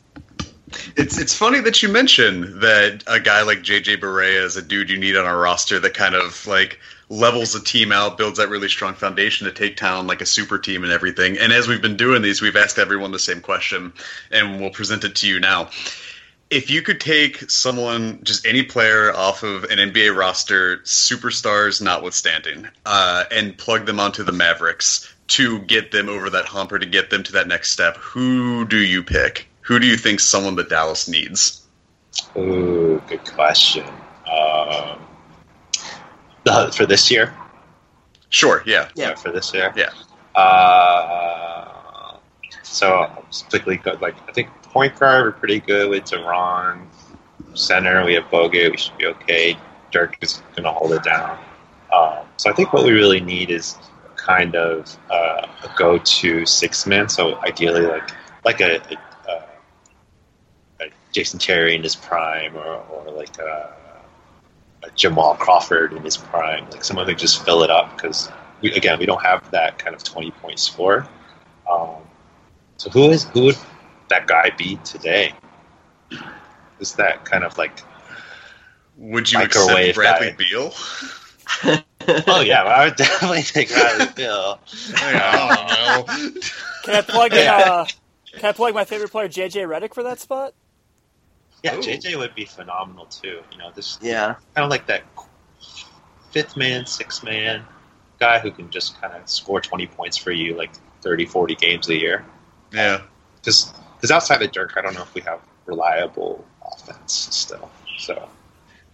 It's 0.96 1.18
it's 1.18 1.34
funny 1.34 1.60
that 1.60 1.82
you 1.82 1.90
mention 1.90 2.60
that 2.60 3.04
a 3.06 3.20
guy 3.20 3.42
like 3.42 3.58
JJ 3.58 4.00
Barea 4.00 4.42
is 4.42 4.56
a 4.56 4.62
dude 4.62 4.88
you 4.88 4.96
need 4.96 5.16
on 5.16 5.26
a 5.26 5.36
roster 5.36 5.78
that 5.80 5.92
kind 5.92 6.14
of 6.14 6.46
like 6.46 6.78
levels 7.10 7.54
a 7.54 7.62
team 7.62 7.92
out, 7.92 8.16
builds 8.16 8.38
that 8.38 8.48
really 8.48 8.68
strong 8.68 8.94
foundation 8.94 9.46
to 9.46 9.52
take 9.52 9.76
town 9.76 10.06
like 10.06 10.22
a 10.22 10.26
super 10.26 10.58
team 10.58 10.82
and 10.82 10.92
everything. 10.92 11.36
And 11.38 11.52
as 11.52 11.68
we've 11.68 11.82
been 11.82 11.98
doing 11.98 12.22
these, 12.22 12.40
we've 12.40 12.56
asked 12.56 12.78
everyone 12.78 13.12
the 13.12 13.18
same 13.18 13.42
question, 13.42 13.92
and 14.30 14.60
we'll 14.60 14.70
present 14.70 15.04
it 15.04 15.16
to 15.16 15.28
you 15.28 15.38
now. 15.38 15.68
If 16.52 16.70
you 16.70 16.82
could 16.82 17.00
take 17.00 17.50
someone, 17.50 18.20
just 18.22 18.46
any 18.46 18.62
player 18.62 19.10
off 19.16 19.42
of 19.42 19.64
an 19.64 19.78
NBA 19.78 20.14
roster, 20.14 20.78
superstars 20.84 21.80
notwithstanding, 21.80 22.68
uh, 22.84 23.24
and 23.30 23.56
plug 23.56 23.86
them 23.86 23.98
onto 23.98 24.22
the 24.22 24.32
Mavericks 24.32 25.10
to 25.28 25.60
get 25.60 25.92
them 25.92 26.10
over 26.10 26.28
that 26.28 26.44
hump 26.44 26.70
or 26.72 26.78
to 26.78 26.84
get 26.84 27.08
them 27.08 27.22
to 27.22 27.32
that 27.32 27.48
next 27.48 27.70
step, 27.70 27.96
who 27.96 28.66
do 28.66 28.76
you 28.76 29.02
pick? 29.02 29.48
Who 29.62 29.78
do 29.78 29.86
you 29.86 29.96
think 29.96 30.20
someone 30.20 30.56
that 30.56 30.68
Dallas 30.68 31.08
needs? 31.08 31.66
ooh, 32.36 33.02
good 33.08 33.24
question. 33.32 33.86
Um, 34.30 35.00
the, 36.44 36.70
for 36.76 36.84
this 36.84 37.10
year, 37.10 37.34
Sure, 38.28 38.62
yeah. 38.66 38.88
Yeah. 38.94 39.14
for 39.14 39.32
this 39.32 39.54
year, 39.54 39.72
Yeah. 39.74 39.90
Uh, 40.38 42.16
so 42.62 42.92
I'll 42.94 43.24
just 43.30 43.48
quickly 43.48 43.78
go 43.78 43.96
like 44.02 44.16
I 44.28 44.32
think 44.32 44.48
point 44.72 44.98
guard 44.98 45.24
we're 45.24 45.32
pretty 45.32 45.60
good 45.60 45.90
with 45.90 46.04
Deron. 46.04 46.86
Center 47.54 48.04
we 48.04 48.14
have 48.14 48.24
Bogut. 48.24 48.70
We 48.70 48.76
should 48.78 48.96
be 48.96 49.06
okay. 49.06 49.56
Dirk 49.90 50.16
is 50.22 50.42
going 50.56 50.64
to 50.64 50.72
hold 50.72 50.92
it 50.92 51.02
down. 51.02 51.38
Um, 51.94 52.26
so 52.38 52.48
I 52.50 52.54
think 52.54 52.72
what 52.72 52.84
we 52.84 52.92
really 52.92 53.20
need 53.20 53.50
is 53.50 53.76
kind 54.16 54.56
of 54.56 54.96
uh, 55.10 55.46
a 55.62 55.70
go-to 55.76 56.46
six 56.46 56.86
man. 56.86 57.08
So 57.08 57.38
ideally, 57.42 57.82
like 57.82 58.10
like 58.44 58.60
a, 58.60 58.76
a, 58.76 58.98
a, 59.28 59.44
a 60.80 60.90
Jason 61.12 61.38
Terry 61.38 61.74
in 61.74 61.82
his 61.82 61.94
prime, 61.94 62.56
or, 62.56 62.76
or 62.90 63.10
like 63.10 63.38
a, 63.38 63.74
a 64.84 64.90
Jamal 64.94 65.34
Crawford 65.34 65.92
in 65.92 66.02
his 66.02 66.16
prime, 66.16 66.64
like 66.70 66.82
someone 66.82 67.06
who 67.06 67.14
just 67.14 67.44
fill 67.44 67.62
it 67.62 67.70
up 67.70 67.94
because 67.94 68.30
we, 68.62 68.72
again 68.72 68.98
we 68.98 69.04
don't 69.04 69.22
have 69.22 69.50
that 69.50 69.78
kind 69.78 69.94
of 69.94 70.02
twenty 70.02 70.30
point 70.30 70.58
score. 70.58 71.06
Um, 71.70 71.96
so 72.78 72.88
who 72.88 73.10
is 73.10 73.24
who 73.24 73.44
would 73.44 73.58
that 74.12 74.26
guy 74.26 74.50
be 74.50 74.76
today? 74.84 75.32
Is 76.80 76.94
that 76.94 77.24
kind 77.24 77.44
of 77.44 77.56
like 77.56 77.80
Would 78.98 79.32
you 79.32 79.38
Microwave 79.38 79.96
accept 79.96 79.96
Bradley 79.96 80.30
guy. 80.30 80.36
Beal? 80.36 80.72
oh 82.28 82.40
yeah, 82.40 82.64
well, 82.64 82.80
I 82.80 82.84
would 82.86 82.96
definitely 82.96 83.42
take 83.42 83.70
Riley 83.74 84.12
Bill. 84.14 84.58
I 84.96 86.04
don't 86.06 86.34
know. 86.34 86.40
Can 86.84 86.94
I 86.94 87.00
plug 87.00 87.32
in? 87.32 87.38
Yeah. 87.38 87.56
Uh, 87.56 87.86
can 88.34 88.44
I 88.46 88.52
plug 88.52 88.74
my 88.74 88.84
favorite 88.84 89.10
player, 89.10 89.28
JJ 89.28 89.66
Redick, 89.66 89.94
for 89.94 90.02
that 90.02 90.18
spot? 90.20 90.52
Yeah, 91.62 91.76
Ooh. 91.76 91.80
JJ 91.80 92.16
would 92.18 92.34
be 92.34 92.44
phenomenal 92.44 93.06
too. 93.06 93.40
You 93.52 93.58
know, 93.58 93.70
this 93.74 93.98
Yeah. 94.02 94.34
kind 94.54 94.64
of 94.64 94.70
like 94.70 94.86
that 94.86 95.02
fifth 96.32 96.56
man, 96.56 96.84
sixth 96.86 97.22
man 97.24 97.64
guy 98.18 98.38
who 98.40 98.50
can 98.50 98.70
just 98.70 99.00
kind 99.00 99.14
of 99.14 99.28
score 99.28 99.60
20 99.60 99.86
points 99.88 100.16
for 100.16 100.32
you 100.32 100.54
like 100.56 100.70
30, 101.02 101.24
40 101.26 101.54
games 101.56 101.88
a 101.88 101.94
year. 101.94 102.24
Yeah. 102.72 103.02
Because 103.36 103.72
outside 104.10 104.42
of 104.42 104.52
Dirk, 104.52 104.74
I 104.76 104.82
don't 104.82 104.94
know 104.94 105.02
if 105.02 105.14
we 105.14 105.20
have 105.22 105.40
reliable 105.66 106.44
offense 106.64 107.28
still. 107.30 107.70
So 107.98 108.28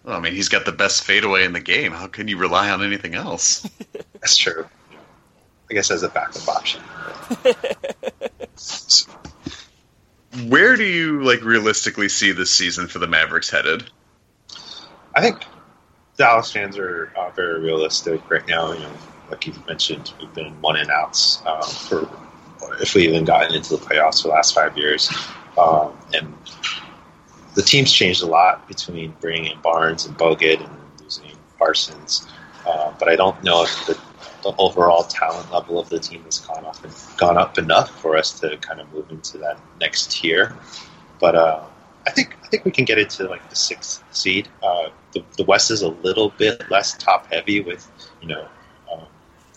Well, 0.05 0.17
I 0.17 0.21
mean, 0.21 0.35
he's 0.35 0.49
got 0.49 0.65
the 0.65 0.73
best 0.73 1.05
fadeaway 1.05 1.45
in 1.45 1.53
the 1.53 1.61
game. 1.61 1.93
How 1.93 2.07
can 2.07 2.29
you 2.29 2.37
rely 2.37 2.71
on 2.71 2.83
anything 2.83 3.15
else? 3.15 3.67
that's 4.15 4.37
true. 4.37 4.67
I 5.71 5.75
guess 5.75 5.91
as 5.91 6.03
a 6.03 6.09
backup 6.09 6.49
option. 6.49 6.81
Where 10.47 10.77
do 10.77 10.85
you 10.85 11.23
like 11.25 11.43
realistically 11.43 12.09
see 12.09 12.33
this 12.33 12.51
season 12.51 12.87
for 12.87 12.99
the 12.99 13.07
Mavericks 13.07 13.51
headed? 13.51 13.91
I 15.15 15.21
think 15.21 15.43
Dallas 16.17 16.53
fans 16.53 16.79
are 16.79 17.13
uh, 17.17 17.31
very 17.31 17.61
realistic 17.61 18.29
right 18.31 18.47
now. 18.47 18.73
You 18.73 18.81
know, 18.81 18.93
like 19.31 19.47
you 19.47 19.55
mentioned, 19.67 20.13
we've 20.21 20.33
been 20.35 20.61
one 20.61 20.77
and 20.77 20.91
outs 20.91 21.43
um, 21.47 21.63
for 21.63 22.09
if 22.81 22.95
we 22.95 23.07
even 23.07 23.25
gotten 23.25 23.55
into 23.55 23.77
the 23.77 23.83
playoffs 23.83 24.23
for 24.23 24.29
the 24.29 24.35
last 24.35 24.55
five 24.55 24.77
years, 24.77 25.11
um, 25.59 25.97
and 26.15 26.35
the 27.55 27.63
team's 27.63 27.93
changed 27.93 28.23
a 28.23 28.27
lot 28.27 28.67
between 28.69 29.15
bringing 29.21 29.53
in 29.53 29.61
Barnes 29.61 30.07
and 30.07 30.17
Bogut 30.17 30.61
and 30.61 31.01
losing 31.01 31.33
Parsons. 31.59 32.29
Uh, 32.67 32.93
but 32.99 33.09
I 33.09 33.17
don't 33.17 33.43
know 33.43 33.65
if 33.65 33.87
the, 33.87 33.99
the 34.43 34.55
overall 34.59 35.05
talent 35.05 35.51
level 35.53 35.79
of 35.79 35.89
the 35.89 35.99
team 35.99 36.23
has 36.25 36.39
gone 36.39 36.65
up 36.65 36.83
and 36.85 36.93
gone 37.17 37.37
up 37.37 37.59
enough 37.59 37.91
for 38.01 38.17
us 38.17 38.39
to 38.41 38.57
kind 38.59 38.81
of 38.81 38.93
move 38.93 39.11
into 39.11 39.39
that 39.39 39.59
next 39.81 40.13
tier. 40.13 40.57
But 41.19 41.35
uh, 41.35 41.65
I 42.07 42.11
think 42.11 42.37
I 42.45 42.49
think 42.49 42.65
we 42.65 42.71
can 42.71 42.85
get 42.85 42.99
into 42.99 43.29
like 43.29 43.49
the 43.51 43.57
sixth 43.57 44.05
seed. 44.11 44.49
Uh, 44.63 44.91
the, 45.13 45.25
the 45.37 45.45
West 45.45 45.71
is 45.71 45.83
a 45.83 45.89
little 45.89 46.31
bit 46.31 46.71
less 46.71 46.97
top 46.97 47.27
heavy 47.33 47.61
with 47.61 47.91
you 48.21 48.29
know 48.29 48.47
um, 48.93 49.07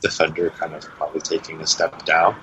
the 0.02 0.10
Thunder 0.10 0.50
kind 0.52 0.74
of 0.74 0.84
probably 0.84 1.22
taking 1.22 1.62
a 1.62 1.68
step 1.68 2.06
down. 2.06 2.36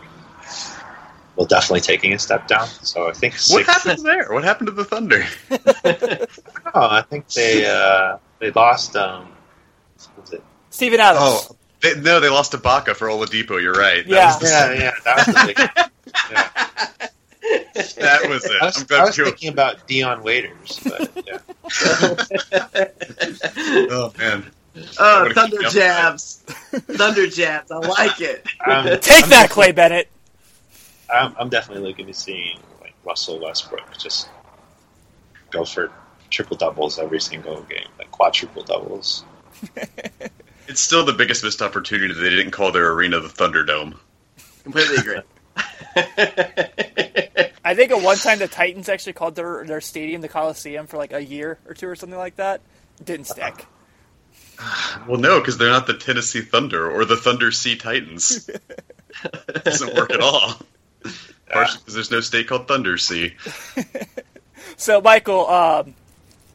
Well, 1.37 1.47
definitely 1.47 1.81
taking 1.83 2.13
a 2.15 2.19
step 2.19 2.49
down. 2.49 2.67
So 2.67 3.09
I 3.09 3.13
think 3.13 3.35
What 3.35 3.41
six. 3.65 3.69
happened 3.69 4.05
there? 4.05 4.33
What 4.33 4.43
happened 4.45 4.67
to 4.67 4.73
the 4.73 4.85
Thunder? 4.85 5.25
Oh, 6.75 6.87
I 6.91 7.01
think 7.03 7.27
they 7.29 7.65
uh, 7.67 8.19
they 8.41 8.51
lost. 8.51 8.95
Um, 8.95 9.29
what 10.15 10.21
was 10.23 10.33
it? 10.35 10.45
Steven 10.71 11.01
Adams. 11.01 11.21
Oh, 11.51 11.57
they, 11.81 11.99
no, 11.99 12.21
they 12.21 12.29
lost 12.29 12.53
to 12.53 12.59
Ibaka 12.59 12.95
for 12.95 13.09
Oladipo. 13.09 13.61
You're 13.61 13.73
right. 13.73 14.05
That 14.07 14.13
Yeah. 14.13 14.39
was 14.39 14.51
Yeah, 14.51 14.73
yeah, 14.75 14.93
that 15.05 15.17
was 15.17 15.27
the 15.27 15.45
big. 15.47 15.59
Yeah. 16.31 16.49
that 18.03 18.29
was 18.29 18.45
it. 18.45 18.53
I 18.61 18.65
was, 18.67 18.77
I'm 18.91 19.01
I 19.01 19.05
was 19.05 19.17
you. 19.17 19.25
thinking 19.25 19.49
about 19.51 19.87
Dion 19.89 20.23
Waiters, 20.23 20.79
but 20.85 21.11
yeah. 21.27 21.39
Oh 23.91 24.13
man. 24.19 24.45
Oh, 24.99 25.31
thunder 25.33 25.63
jabs. 25.71 26.43
thunder 26.73 27.27
jabs. 27.29 27.71
I 27.71 27.77
like 27.79 28.21
it. 28.21 28.47
I'm, 28.61 29.01
Take 29.01 29.25
I'm 29.25 29.31
that, 29.31 29.51
Clay 29.51 29.73
Bennett. 29.73 30.09
I'm, 31.11 31.35
I'm 31.39 31.49
definitely 31.49 31.87
looking 31.87 32.07
to 32.07 32.15
seeing 32.15 32.59
like 32.81 32.95
Russell 33.05 33.41
Westbrook 33.41 33.97
just 33.99 34.29
go 35.51 35.65
for 35.65 35.91
triple 36.31 36.57
doubles 36.57 36.99
every 36.99 37.21
single 37.21 37.63
game, 37.63 37.89
like 37.99 38.11
quadruple 38.11 38.63
doubles. 38.63 39.25
It's 40.69 40.83
still 40.83 41.05
the 41.05 41.15
biggest 41.15 41.43
missed 41.43 41.63
opportunity 41.63 42.13
that 42.13 42.21
they 42.21 42.29
didn't 42.29 42.51
call 42.51 42.73
their 42.73 42.93
arena 42.93 43.21
the 43.21 43.29
Thunderdome. 43.29 43.97
Completely 44.65 44.97
agree. 44.97 45.21
I 47.65 47.75
think 47.75 47.91
at 47.91 48.03
one 48.03 48.19
time 48.19 48.39
the 48.39 48.49
Titans 48.49 48.91
actually 48.91 49.15
called 49.15 49.35
their 49.35 49.65
their 49.65 49.81
stadium 49.81 50.21
the 50.21 50.29
Coliseum 50.29 50.87
for 50.87 50.99
like 50.99 51.15
a 51.15 51.25
year 51.25 51.59
or 51.67 51.73
two 51.73 51.89
or 51.89 51.97
something 51.97 52.19
like 52.19 52.37
that. 52.37 52.61
Didn't 53.03 53.27
stick. 53.27 53.43
Uh-huh. 53.45 53.65
Well, 55.09 55.21
no, 55.21 55.39
because 55.39 55.57
they're 55.57 55.71
not 55.71 55.87
the 55.87 55.95
Tennessee 55.95 56.41
Thunder 56.41 56.91
or 56.91 57.05
the 57.05 57.17
Thunder 57.17 57.53
Sea 57.53 57.77
Titans. 57.77 58.51
doesn't 59.65 59.95
work 59.95 60.11
at 60.11 60.21
all. 60.21 60.57
Partially 61.53 61.79
because 61.81 61.95
there's 61.95 62.11
no 62.11 62.21
state 62.21 62.47
called 62.49 62.69
Thunder 62.69 62.97
Sea. 62.99 63.35
So, 64.77 65.01
Michael, 65.01 65.47
um, 65.49 65.95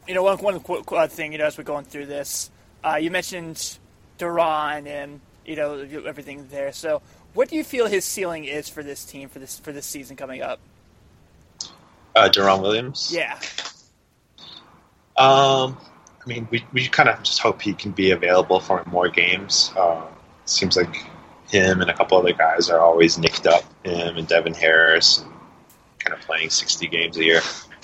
you 0.08 0.14
know, 0.14 0.24
one 0.24 0.38
one 0.38 0.60
qu- 0.60 0.84
qu- 0.84 0.96
uh, 0.96 1.08
thing, 1.08 1.32
you 1.32 1.38
know, 1.40 1.46
as 1.46 1.58
we're 1.58 1.64
going 1.64 1.84
through 1.86 2.06
this, 2.06 2.52
uh, 2.84 2.96
you 2.96 3.10
mentioned 3.10 3.78
Deron 4.20 4.88
and 4.88 5.20
you 5.46 5.56
know 5.56 5.80
everything 6.06 6.48
there. 6.52 6.72
So, 6.74 7.02
what 7.34 7.50
do 7.50 7.56
you 7.56 7.64
feel 7.64 7.88
his 7.88 8.06
ceiling 8.06 8.46
is 8.46 8.70
for 8.70 8.84
this 8.84 9.04
team 9.04 9.30
for 9.30 9.40
this 9.40 9.58
for 9.60 9.72
this 9.72 9.86
season 9.86 10.16
coming 10.16 10.42
up? 10.42 10.60
Uh, 12.16 12.30
Deron 12.30 12.62
Williams. 12.62 13.10
Yeah, 13.14 13.40
Um, 15.18 15.78
I 16.24 16.28
mean, 16.28 16.48
we, 16.52 16.64
we 16.74 16.88
kind 16.88 17.10
of 17.10 17.22
just 17.24 17.40
hope 17.40 17.62
he 17.62 17.74
can 17.74 17.92
be 17.92 18.12
available 18.12 18.60
for 18.60 18.84
more 18.86 19.10
games. 19.10 19.72
Uh, 19.76 20.06
seems 20.46 20.78
like 20.78 20.96
him 21.50 21.82
and 21.82 21.90
a 21.90 21.94
couple 21.94 22.18
other 22.18 22.34
guys 22.34 22.70
are 22.70 22.80
always 22.80 23.18
nicked 23.18 23.48
up. 23.48 23.64
Him 23.84 24.18
and 24.18 24.28
Devin 24.28 24.54
Harris, 24.54 25.20
and 25.20 25.32
kind 26.00 26.14
of 26.14 26.22
playing 26.26 26.50
60 26.50 26.88
games 26.88 27.18
a 27.18 27.24
year. 27.24 27.42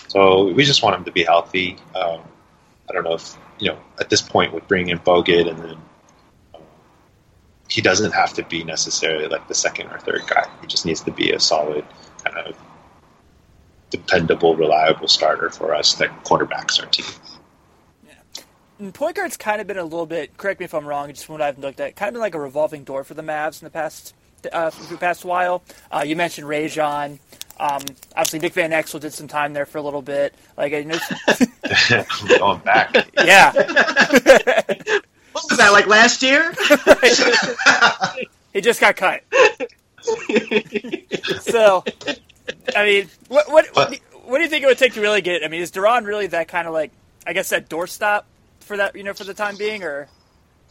So 0.07 0.47
we 0.47 0.63
just 0.65 0.81
want 0.83 0.95
him 0.95 1.05
to 1.05 1.11
be 1.11 1.23
healthy. 1.23 1.77
Um, 1.95 2.21
I 2.89 2.93
don't 2.93 3.03
know 3.03 3.13
if 3.13 3.37
you 3.59 3.69
know 3.69 3.79
at 3.99 4.09
this 4.09 4.21
point 4.21 4.53
with 4.53 4.67
bringing 4.67 4.89
in 4.89 4.99
Bogut 4.99 5.47
and 5.47 5.59
then 5.59 5.77
um, 6.55 6.61
he 7.69 7.81
doesn't 7.81 8.11
have 8.13 8.33
to 8.33 8.43
be 8.43 8.63
necessarily 8.63 9.27
like 9.27 9.47
the 9.47 9.53
second 9.53 9.91
or 9.91 9.99
third 9.99 10.23
guy. 10.27 10.49
He 10.61 10.67
just 10.67 10.85
needs 10.85 11.01
to 11.01 11.11
be 11.11 11.31
a 11.31 11.39
solid 11.39 11.85
kind 12.23 12.47
of 12.47 12.57
dependable, 13.91 14.55
reliable 14.55 15.07
starter 15.07 15.49
for 15.49 15.75
us 15.75 15.95
that 15.95 16.23
quarterbacks 16.23 16.79
our 16.79 16.87
team. 16.87 17.05
And 18.79 18.93
point 18.93 19.17
guard's 19.17 19.35
kind 19.35 19.59
of 19.59 19.67
been 19.67 19.77
a 19.77 19.83
little 19.83 20.05
bit. 20.05 20.37
Correct 20.37 20.59
me 20.59 20.63
if 20.63 20.73
I'm 20.73 20.85
wrong. 20.85 21.09
Just 21.09 21.25
from 21.25 21.33
what 21.33 21.41
I've 21.41 21.59
looked 21.59 21.79
at, 21.81 21.95
kind 21.95 22.07
of 22.07 22.13
been 22.13 22.21
like 22.21 22.35
a 22.35 22.39
revolving 22.39 22.83
door 22.85 23.03
for 23.03 23.13
the 23.13 23.21
Mavs 23.21 23.61
in 23.61 23.65
the 23.65 23.71
past 23.71 24.13
uh, 24.51 24.69
for 24.69 24.93
the 24.93 24.97
past 24.97 25.25
while. 25.25 25.63
Uh, 25.91 26.03
you 26.05 26.15
mentioned 26.15 26.47
Rajon. 26.47 27.19
Um, 27.59 27.81
obviously, 28.15 28.39
Nick 28.39 28.53
Van 28.53 28.71
Exel 28.71 29.01
did 29.01 29.13
some 29.13 29.27
time 29.27 29.53
there 29.53 29.65
for 29.65 29.79
a 29.79 29.81
little 29.81 30.01
bit. 30.01 30.33
Like, 30.57 30.73
I 30.73 30.83
know, 30.83 30.97
Going 32.39 32.59
back, 32.59 32.95
yeah, 33.17 33.51
What 35.31 35.43
was 35.49 35.57
that 35.57 35.71
like 35.71 35.87
last 35.87 36.23
year? 36.23 36.53
he 38.53 38.61
just 38.61 38.81
got 38.81 38.95
cut. 38.95 39.23
so, 41.41 41.83
I 42.75 42.85
mean, 42.85 43.09
what 43.27 43.51
what 43.51 43.67
what 43.73 43.89
do, 43.89 43.95
you, 43.95 44.01
what 44.23 44.37
do 44.37 44.43
you 44.43 44.49
think 44.49 44.63
it 44.63 44.67
would 44.67 44.77
take 44.77 44.93
to 44.93 45.01
really 45.01 45.21
get? 45.21 45.41
It? 45.41 45.45
I 45.45 45.49
mean, 45.49 45.61
is 45.61 45.71
Deron 45.71 46.05
really 46.05 46.27
that 46.27 46.47
kind 46.47 46.67
of 46.67 46.73
like, 46.73 46.91
I 47.27 47.33
guess, 47.33 47.49
that 47.49 47.69
doorstop 47.69 48.23
for 48.61 48.77
that, 48.77 48.95
you 48.95 49.03
know, 49.03 49.13
for 49.13 49.23
the 49.23 49.33
time 49.33 49.57
being, 49.57 49.83
or? 49.83 50.07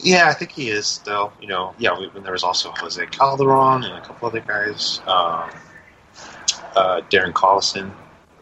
Yeah, 0.00 0.28
I 0.28 0.34
think 0.34 0.52
he 0.52 0.70
is 0.70 0.86
still. 0.86 1.32
You 1.40 1.48
know, 1.48 1.74
yeah. 1.78 1.98
When 1.98 2.22
there 2.22 2.32
was 2.32 2.44
also 2.44 2.70
Jose 2.72 3.04
Calderon 3.06 3.84
and 3.84 3.94
a 3.94 4.00
couple 4.00 4.28
other 4.28 4.40
guys, 4.40 5.00
um, 5.06 5.50
uh, 6.76 7.00
Darren 7.10 7.32
Collison, 7.32 7.90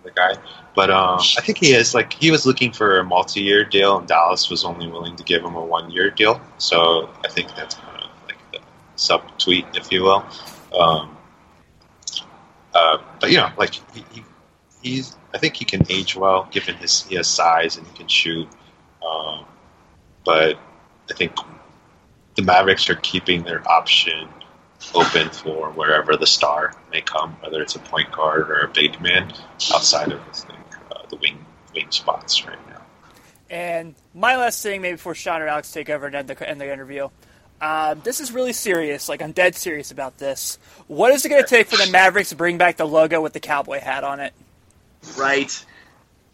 the 0.02 0.10
guy. 0.10 0.34
But 0.74 0.90
um, 0.90 1.20
I 1.38 1.40
think 1.40 1.56
he 1.56 1.72
is 1.72 1.94
like 1.94 2.12
he 2.12 2.30
was 2.30 2.44
looking 2.44 2.70
for 2.70 2.98
a 2.98 3.04
multi-year 3.04 3.64
deal, 3.64 3.98
and 3.98 4.06
Dallas 4.06 4.50
was 4.50 4.64
only 4.64 4.86
willing 4.86 5.16
to 5.16 5.24
give 5.24 5.42
him 5.42 5.54
a 5.54 5.64
one-year 5.64 6.10
deal. 6.10 6.38
So 6.58 7.08
I 7.24 7.28
think 7.28 7.48
that's 7.56 7.76
kind 7.76 8.02
of 8.02 8.10
like 8.26 8.36
the 8.52 8.58
sub-tweet, 8.96 9.64
if 9.74 9.90
you 9.90 10.02
will. 10.02 10.26
Um, 10.78 11.16
uh, 12.74 12.98
but 13.20 13.30
you 13.30 13.38
know, 13.38 13.50
like 13.56 13.72
he, 13.94 14.04
he, 14.12 14.24
he's, 14.82 15.16
I 15.32 15.38
think 15.38 15.56
he 15.56 15.64
can 15.64 15.90
age 15.90 16.14
well, 16.14 16.46
given 16.50 16.74
his 16.76 17.06
size 17.22 17.78
and 17.78 17.86
he 17.86 17.92
can 17.94 18.08
shoot. 18.08 18.46
Um, 19.02 19.46
but 20.26 20.58
I 21.10 21.14
think 21.14 21.36
the 22.36 22.42
Mavericks 22.42 22.88
are 22.90 22.96
keeping 22.96 23.42
their 23.42 23.66
option 23.68 24.28
open 24.94 25.30
for 25.30 25.70
wherever 25.70 26.16
the 26.16 26.26
star 26.26 26.74
may 26.90 27.00
come, 27.00 27.32
whether 27.40 27.62
it's 27.62 27.74
a 27.74 27.78
point 27.78 28.10
guard 28.12 28.50
or 28.50 28.60
a 28.60 28.68
big 28.68 29.00
man 29.00 29.32
outside 29.72 30.12
of 30.12 30.20
I 30.20 30.32
think, 30.32 30.58
uh, 30.90 31.06
the 31.08 31.16
wing 31.16 31.44
wing 31.74 31.90
spots 31.90 32.46
right 32.46 32.58
now. 32.68 32.82
And 33.48 33.94
my 34.14 34.36
last 34.36 34.62
thing, 34.62 34.82
maybe 34.82 34.96
before 34.96 35.14
Sean 35.14 35.40
or 35.40 35.46
Alex 35.46 35.70
take 35.72 35.88
over 35.88 36.06
and 36.06 36.14
end 36.14 36.28
the, 36.28 36.48
end 36.48 36.60
the 36.60 36.72
interview. 36.72 37.08
Uh, 37.60 37.94
this 37.94 38.20
is 38.20 38.32
really 38.32 38.52
serious. 38.52 39.08
Like, 39.08 39.22
I'm 39.22 39.32
dead 39.32 39.54
serious 39.54 39.90
about 39.90 40.18
this. 40.18 40.58
What 40.88 41.12
is 41.12 41.24
it 41.24 41.30
going 41.30 41.42
to 41.42 41.48
take 41.48 41.68
for 41.68 41.76
the 41.76 41.90
Mavericks 41.90 42.28
to 42.30 42.36
bring 42.36 42.58
back 42.58 42.76
the 42.76 42.86
logo 42.86 43.20
with 43.22 43.32
the 43.32 43.40
cowboy 43.40 43.80
hat 43.80 44.04
on 44.04 44.20
it? 44.20 44.34
right. 45.16 45.64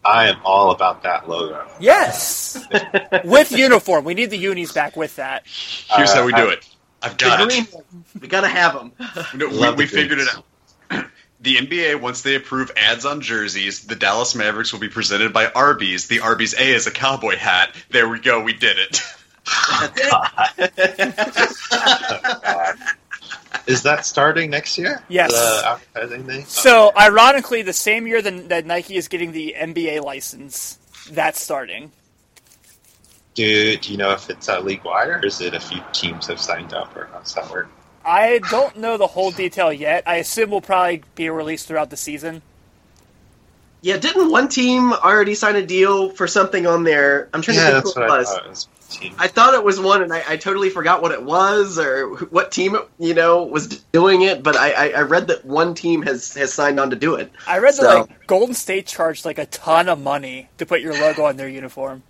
I 0.05 0.29
am 0.29 0.37
all 0.43 0.71
about 0.71 1.03
that 1.03 1.29
logo. 1.29 1.65
Yes! 1.79 2.65
with 3.23 3.51
uniform. 3.51 4.03
We 4.05 4.13
need 4.13 4.29
the 4.29 4.37
unis 4.37 4.71
back 4.71 4.95
with 4.97 5.15
that. 5.17 5.43
Here's 5.45 6.09
Uh, 6.11 6.15
how 6.15 6.25
we 6.25 6.33
do 6.33 6.49
I- 6.49 6.53
it. 6.53 6.69
I've 7.01 7.17
got 7.17 7.51
it. 7.51 7.67
We 8.21 8.27
gotta 8.29 8.47
have 8.47 8.73
them. 8.75 8.93
No, 9.35 9.47
we, 9.49 9.57
we 9.75 9.85
the 9.85 9.87
figured 9.87 10.19
it 10.19 10.27
out. 10.29 11.05
The 11.41 11.57
NBA, 11.57 11.99
once 11.99 12.21
they 12.21 12.35
approve 12.35 12.71
ads 12.77 13.03
on 13.03 13.19
jerseys, 13.19 13.83
the 13.85 13.97
Dallas 13.97 14.33
Mavericks 14.33 14.71
will 14.71 14.79
be 14.79 14.87
presented 14.87 15.33
by 15.33 15.47
Arby's. 15.51 16.07
The 16.07 16.21
Arby's 16.21 16.53
A 16.53 16.73
is 16.73 16.87
a 16.87 16.91
cowboy 16.91 17.35
hat. 17.35 17.75
There 17.89 18.07
we 18.07 18.19
go. 18.19 18.41
We 18.41 18.53
did 18.53 18.77
it. 18.79 19.01
Is 23.67 23.83
that 23.83 24.05
starting 24.05 24.49
next 24.49 24.77
year? 24.77 25.01
Yes. 25.07 25.31
The 25.31 25.79
advertising 25.95 26.25
thing. 26.25 26.45
So, 26.45 26.91
ironically, 26.97 27.61
the 27.61 27.73
same 27.73 28.07
year 28.07 28.21
that, 28.21 28.49
that 28.49 28.65
Nike 28.65 28.97
is 28.97 29.07
getting 29.07 29.31
the 29.31 29.55
NBA 29.57 30.03
license, 30.03 30.79
that's 31.09 31.41
starting. 31.41 31.91
Do, 33.35 33.77
do 33.77 33.91
you 33.91 33.97
know 33.97 34.11
if 34.11 34.29
it's 34.29 34.47
uh, 34.47 34.59
league 34.59 34.83
wide 34.83 35.07
or 35.07 35.25
is 35.25 35.41
it 35.41 35.53
a 35.53 35.59
few 35.59 35.81
teams 35.91 36.27
have 36.27 36.39
signed 36.39 36.73
up 36.73 36.95
or 36.95 37.05
how 37.05 37.19
does 37.19 37.33
that 37.33 37.49
work? 37.49 37.69
I 38.05 38.39
don't 38.49 38.77
know 38.77 38.97
the 38.97 39.07
whole 39.07 39.31
detail 39.31 39.71
yet. 39.71 40.03
I 40.05 40.15
assume 40.17 40.51
we'll 40.51 40.61
probably 40.61 41.03
be 41.15 41.29
released 41.29 41.67
throughout 41.67 41.89
the 41.89 41.97
season. 41.97 42.41
Yeah, 43.83 43.97
didn't 43.97 44.31
one 44.31 44.47
team 44.47 44.93
already 44.93 45.35
sign 45.35 45.57
a 45.57 45.65
deal 45.65 46.09
for 46.09 46.25
something 46.25 46.65
on 46.65 46.85
there? 46.85 47.27
I'm 47.33 47.41
trying 47.41 47.57
Yeah, 47.57 47.69
to 47.69 47.81
think 47.81 47.95
what 47.97 48.09
what 48.09 48.11
I 48.11 48.15
it 48.15 48.19
was. 48.19 48.27
thought. 48.29 48.45
It 48.45 48.49
was. 48.49 48.67
I 49.19 49.27
thought 49.27 49.53
it 49.55 49.63
was 49.63 49.77
one, 49.79 50.01
and 50.03 50.13
I, 50.13 50.23
I 50.25 50.37
totally 50.37 50.69
forgot 50.69 51.01
what 51.01 51.11
it 51.11 51.21
was 51.21 51.77
or 51.77 52.07
what 52.27 52.51
team 52.53 52.75
it, 52.75 52.87
you 52.97 53.13
know 53.13 53.43
was 53.43 53.67
doing 53.91 54.21
it. 54.21 54.41
But 54.41 54.55
I, 54.55 54.71
I, 54.71 54.89
I 54.91 55.01
read 55.01 55.27
that 55.27 55.43
one 55.43 55.75
team 55.75 56.01
has 56.03 56.33
has 56.35 56.53
signed 56.53 56.79
on 56.79 56.91
to 56.91 56.95
do 56.95 57.15
it. 57.15 57.29
I 57.45 57.57
read 57.57 57.73
that 57.75 57.83
like 57.83 58.27
Golden 58.27 58.55
State 58.55 58.87
charged 58.87 59.25
like 59.25 59.37
a 59.37 59.47
ton 59.47 59.89
of 59.89 59.99
money 60.01 60.47
to 60.59 60.65
put 60.65 60.79
your 60.79 60.93
logo 60.93 61.25
on 61.25 61.35
their 61.35 61.49
uniform. 61.49 62.03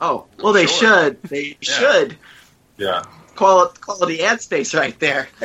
Oh, 0.00 0.26
well, 0.38 0.52
they 0.52 0.66
Sure. 0.66 1.04
should. 1.04 1.22
They 1.28 1.56
should. 1.60 2.16
Yeah. 2.76 3.04
Quality, 3.36 3.80
quality 3.80 4.22
ad 4.24 4.40
space 4.40 4.74
right 4.74 4.98
there. 4.98 5.28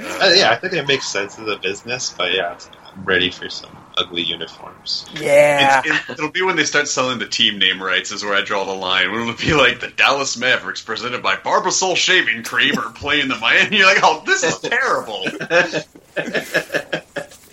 Uh, 0.00 0.32
yeah, 0.34 0.50
I 0.50 0.56
think 0.56 0.72
it 0.72 0.88
makes 0.88 1.06
sense 1.06 1.38
as 1.38 1.46
a 1.46 1.56
business, 1.58 2.12
but 2.16 2.32
yeah, 2.32 2.58
I'm 2.92 3.04
ready 3.04 3.30
for 3.30 3.48
some 3.48 3.70
ugly 3.96 4.22
uniforms. 4.22 5.06
Yeah. 5.14 5.82
It's, 5.84 6.10
it, 6.10 6.12
it'll 6.14 6.30
be 6.30 6.42
when 6.42 6.56
they 6.56 6.64
start 6.64 6.88
selling 6.88 7.18
the 7.18 7.26
team 7.28 7.58
name 7.58 7.82
rights, 7.82 8.10
is 8.12 8.24
where 8.24 8.34
I 8.34 8.42
draw 8.42 8.64
the 8.64 8.72
line. 8.72 9.10
When 9.12 9.22
it'll 9.22 9.34
be 9.34 9.54
like 9.54 9.80
the 9.80 9.88
Dallas 9.88 10.36
Mavericks 10.36 10.82
presented 10.82 11.22
by 11.22 11.36
Barbasol 11.36 11.96
Shaving 11.96 12.42
Cream 12.44 12.78
or 12.78 12.90
playing 12.92 13.28
the 13.28 13.36
Miami. 13.38 13.78
You're 13.78 13.86
like, 13.86 14.00
oh, 14.02 14.22
this 14.26 14.42
is 14.42 14.58
terrible. 14.58 15.22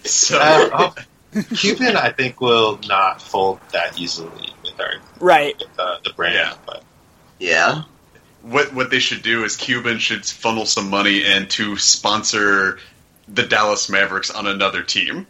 so, 0.03 0.39
Uh, 0.39 0.91
oh, 1.33 1.43
Cuban, 1.55 1.95
I 1.95 2.11
think, 2.11 2.41
will 2.41 2.79
not 2.87 3.21
fold 3.21 3.59
that 3.71 3.99
easily 3.99 4.49
with 4.63 4.79
our 4.79 4.93
right. 5.19 5.55
with, 5.59 5.79
uh, 5.79 5.97
the 6.03 6.13
brand, 6.13 6.35
Yeah. 6.35 6.53
but 6.65 6.83
Yeah. 7.39 7.83
what 8.41 8.73
what 8.73 8.89
they 8.89 8.99
should 8.99 9.21
do 9.21 9.43
is 9.43 9.55
Cuban 9.55 9.99
should 9.99 10.25
funnel 10.25 10.65
some 10.65 10.89
money 10.89 11.23
in 11.23 11.47
to 11.49 11.77
sponsor 11.77 12.79
the 13.27 13.43
Dallas 13.43 13.89
Mavericks 13.89 14.31
on 14.31 14.47
another 14.47 14.81
team. 14.81 15.27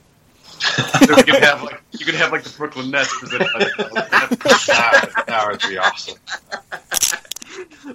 We 1.01 1.23
could 1.23 1.43
have 1.43 1.63
like 1.63 1.81
you 1.91 2.05
could 2.05 2.15
have 2.15 2.31
like 2.31 2.43
the 2.43 2.53
Brooklyn 2.57 2.91
Nets 2.91 3.17
presented 3.19 3.47
by 3.53 3.59
the 3.59 5.23
that 5.27 5.47
would 5.49 5.61
be 5.69 5.77
awesome. 5.77 6.17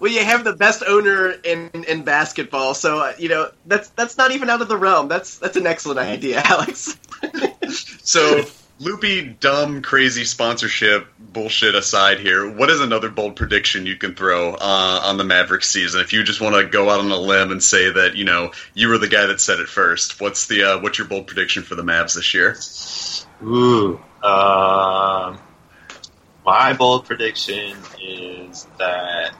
Well, 0.00 0.10
you 0.10 0.24
have 0.24 0.44
the 0.44 0.52
best 0.52 0.82
owner 0.86 1.30
in, 1.30 1.70
in 1.88 2.02
basketball, 2.02 2.74
so 2.74 2.98
uh, 2.98 3.12
you 3.18 3.28
know 3.28 3.50
that's 3.66 3.88
that's 3.90 4.18
not 4.18 4.32
even 4.32 4.50
out 4.50 4.60
of 4.62 4.68
the 4.68 4.76
realm. 4.76 5.08
That's 5.08 5.38
that's 5.38 5.56
an 5.56 5.66
excellent 5.66 6.00
idea, 6.00 6.42
Alex. 6.44 6.98
So, 8.02 8.44
loopy, 8.78 9.36
dumb, 9.40 9.82
crazy 9.82 10.24
sponsorship 10.24 11.06
bullshit 11.18 11.74
aside 11.74 12.20
here, 12.20 12.48
what 12.50 12.70
is 12.70 12.80
another 12.80 13.08
bold 13.08 13.36
prediction 13.36 13.86
you 13.86 13.96
can 13.96 14.14
throw 14.14 14.54
uh, 14.54 15.00
on 15.04 15.16
the 15.16 15.24
Mavericks 15.24 15.68
season? 15.68 16.00
If 16.00 16.12
you 16.12 16.22
just 16.24 16.40
want 16.40 16.56
to 16.56 16.66
go 16.66 16.90
out 16.90 17.00
on 17.00 17.10
a 17.10 17.16
limb 17.16 17.52
and 17.52 17.62
say 17.62 17.90
that 17.90 18.16
you 18.16 18.24
know 18.24 18.52
you 18.74 18.88
were 18.88 18.98
the 18.98 19.08
guy 19.08 19.26
that 19.26 19.40
said 19.40 19.60
it 19.60 19.68
first, 19.68 20.20
what's 20.20 20.46
the 20.46 20.64
uh, 20.64 20.80
what's 20.80 20.98
your 20.98 21.06
bold 21.06 21.26
prediction 21.26 21.62
for 21.62 21.74
the 21.74 21.82
Mavs 21.82 22.14
this 22.14 22.34
year? 22.34 22.56
Ooh. 23.42 24.00
Um, 24.22 25.38
my 26.44 26.72
bold 26.72 27.06
prediction 27.06 27.76
is 28.00 28.66
that 28.78 29.34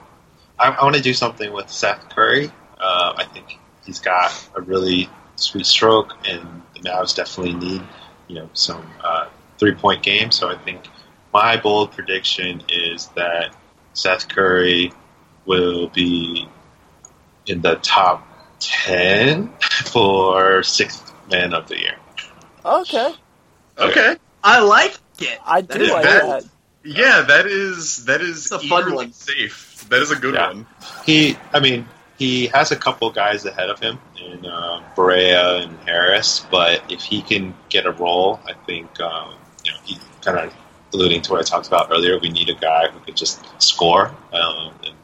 I, 0.57 0.69
I 0.69 0.83
want 0.83 0.95
to 0.95 1.01
do 1.01 1.13
something 1.13 1.51
with 1.51 1.69
Seth 1.69 2.09
Curry. 2.09 2.51
Uh, 2.79 3.13
I 3.17 3.25
think 3.25 3.59
he's 3.85 3.99
got 3.99 4.31
a 4.55 4.61
really 4.61 5.09
sweet 5.35 5.65
stroke, 5.65 6.13
and 6.25 6.61
the 6.73 6.81
Mavs 6.81 7.15
definitely 7.15 7.53
need 7.53 7.81
you 8.27 8.35
know 8.35 8.49
some 8.53 8.85
uh, 9.03 9.27
three 9.57 9.73
point 9.75 10.03
game. 10.03 10.31
So 10.31 10.49
I 10.49 10.57
think 10.57 10.87
my 11.33 11.57
bold 11.57 11.91
prediction 11.91 12.63
is 12.69 13.07
that 13.15 13.53
Seth 13.93 14.27
Curry 14.29 14.91
will 15.45 15.89
be 15.89 16.47
in 17.45 17.61
the 17.61 17.75
top 17.75 18.27
ten 18.59 19.49
for 19.61 20.63
sixth 20.63 21.13
man 21.31 21.53
of 21.53 21.67
the 21.67 21.79
year. 21.79 21.95
Okay. 22.63 23.13
Okay. 23.77 24.15
I 24.43 24.59
like 24.61 24.95
it. 25.19 25.39
I 25.45 25.61
do 25.61 25.79
is 25.81 25.89
like 25.91 26.03
that- 26.03 26.23
that. 26.43 26.49
Yeah, 26.87 27.21
that 27.29 27.47
is 27.47 28.05
that 28.05 28.21
is 28.21 28.43
It's 28.45 28.51
a 28.51 28.59
fun 28.59 28.93
one. 28.93 29.11
safe. 29.11 29.85
That 29.89 30.03
is 30.03 30.11
a 30.11 30.15
good 30.15 30.35
Yeah. 30.35 30.47
one. 30.49 30.67
He, 31.03 31.35
I 31.51 31.59
mean, 31.59 31.87
he 32.17 32.47
has 32.47 32.71
a 32.71 32.75
couple 32.75 33.09
guys 33.11 33.45
ahead 33.45 33.69
of 33.69 33.79
him 33.79 33.99
in 34.21 34.45
uh, 34.45 34.81
Barea 34.95 35.63
and 35.63 35.77
Harris, 35.79 36.45
but 36.49 36.81
if 36.89 37.01
he 37.01 37.21
can 37.21 37.53
get 37.69 37.85
a 37.85 37.91
role, 37.91 38.39
I 38.45 38.53
think 38.65 38.99
um, 38.99 39.35
you 39.63 39.71
know 39.71 39.77
he 39.83 39.97
kind 40.21 40.39
of 40.39 40.53
alluding 40.93 41.21
to 41.23 41.31
what 41.31 41.41
I 41.41 41.43
talked 41.43 41.67
about 41.67 41.91
earlier, 41.91 42.17
we 42.19 42.29
need 42.29 42.49
a 42.49 42.55
guy 42.55 42.87
who 42.87 42.99
could 42.99 43.15
just 43.15 43.43
score. 43.61 44.07
Um, 44.31 44.73
and 44.83 44.95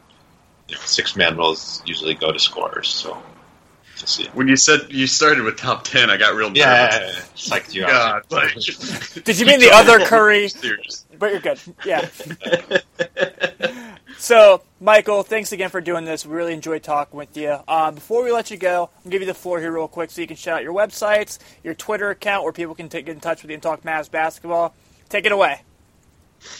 you 0.68 0.74
know, 0.74 0.80
six 0.84 1.16
man 1.16 1.36
roles 1.36 1.82
usually 1.86 2.14
go 2.14 2.32
to 2.32 2.38
scorers. 2.38 2.88
So 2.88 3.12
we'll 3.12 4.06
see. 4.06 4.28
When 4.32 4.48
you 4.48 4.56
said 4.56 4.80
you 4.88 5.06
started 5.06 5.44
with 5.44 5.56
top 5.58 5.84
ten, 5.84 6.10
I 6.10 6.16
got 6.16 6.34
real 6.34 6.48
nervous. 6.48 6.58
Yeah, 6.58 7.20
psyched 7.36 7.74
you 7.74 7.84
out. 7.84 8.28
God, 8.28 8.42
like, 8.42 9.24
Did 9.24 9.38
you 9.38 9.46
mean 9.46 9.60
the 9.60 9.70
other 9.72 10.00
Curry? 10.06 10.48
But 11.18 11.30
you're 11.30 11.40
good. 11.40 11.60
Yeah. 11.84 12.08
so, 14.18 14.62
Michael, 14.80 15.22
thanks 15.22 15.52
again 15.52 15.70
for 15.70 15.80
doing 15.80 16.04
this. 16.04 16.26
We 16.26 16.34
really 16.34 16.52
enjoyed 16.52 16.82
talking 16.82 17.16
with 17.16 17.36
you. 17.36 17.56
Uh, 17.66 17.90
before 17.90 18.24
we 18.24 18.32
let 18.32 18.50
you 18.50 18.56
go, 18.56 18.90
I'll 19.04 19.10
give 19.10 19.20
you 19.20 19.26
the 19.26 19.34
floor 19.34 19.60
here 19.60 19.72
real 19.72 19.88
quick 19.88 20.10
so 20.10 20.20
you 20.20 20.26
can 20.26 20.36
shout 20.36 20.58
out 20.58 20.62
your 20.62 20.74
websites, 20.74 21.38
your 21.62 21.74
Twitter 21.74 22.10
account 22.10 22.44
where 22.44 22.52
people 22.52 22.74
can 22.74 22.88
take, 22.88 23.06
get 23.06 23.14
in 23.14 23.20
touch 23.20 23.42
with 23.42 23.50
you 23.50 23.54
and 23.54 23.62
talk 23.62 23.82
Mavs 23.82 24.10
basketball. 24.10 24.74
Take 25.08 25.26
it 25.26 25.32
away. 25.32 25.62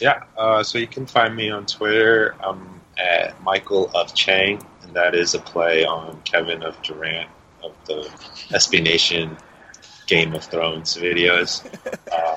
Yeah, 0.01 0.25
uh, 0.37 0.63
so 0.63 0.79
you 0.79 0.87
can 0.87 1.07
find 1.07 1.35
me 1.35 1.51
on 1.51 1.67
Twitter. 1.67 2.37
I'm 2.41 2.81
at 2.99 3.41
Michael 3.43 3.91
of 3.95 4.15
Chang, 4.15 4.65
and 4.83 4.95
that 4.95 5.15
is 5.15 5.35
a 5.35 5.39
play 5.39 5.85
on 5.85 6.21
Kevin 6.23 6.63
of 6.63 6.81
Durant 6.83 7.29
of 7.63 7.73
the 7.87 8.03
SB 8.51 8.83
Nation 8.83 9.37
Game 10.07 10.35
of 10.35 10.45
Thrones 10.45 10.97
videos. 10.97 11.67
Uh, 12.13 12.37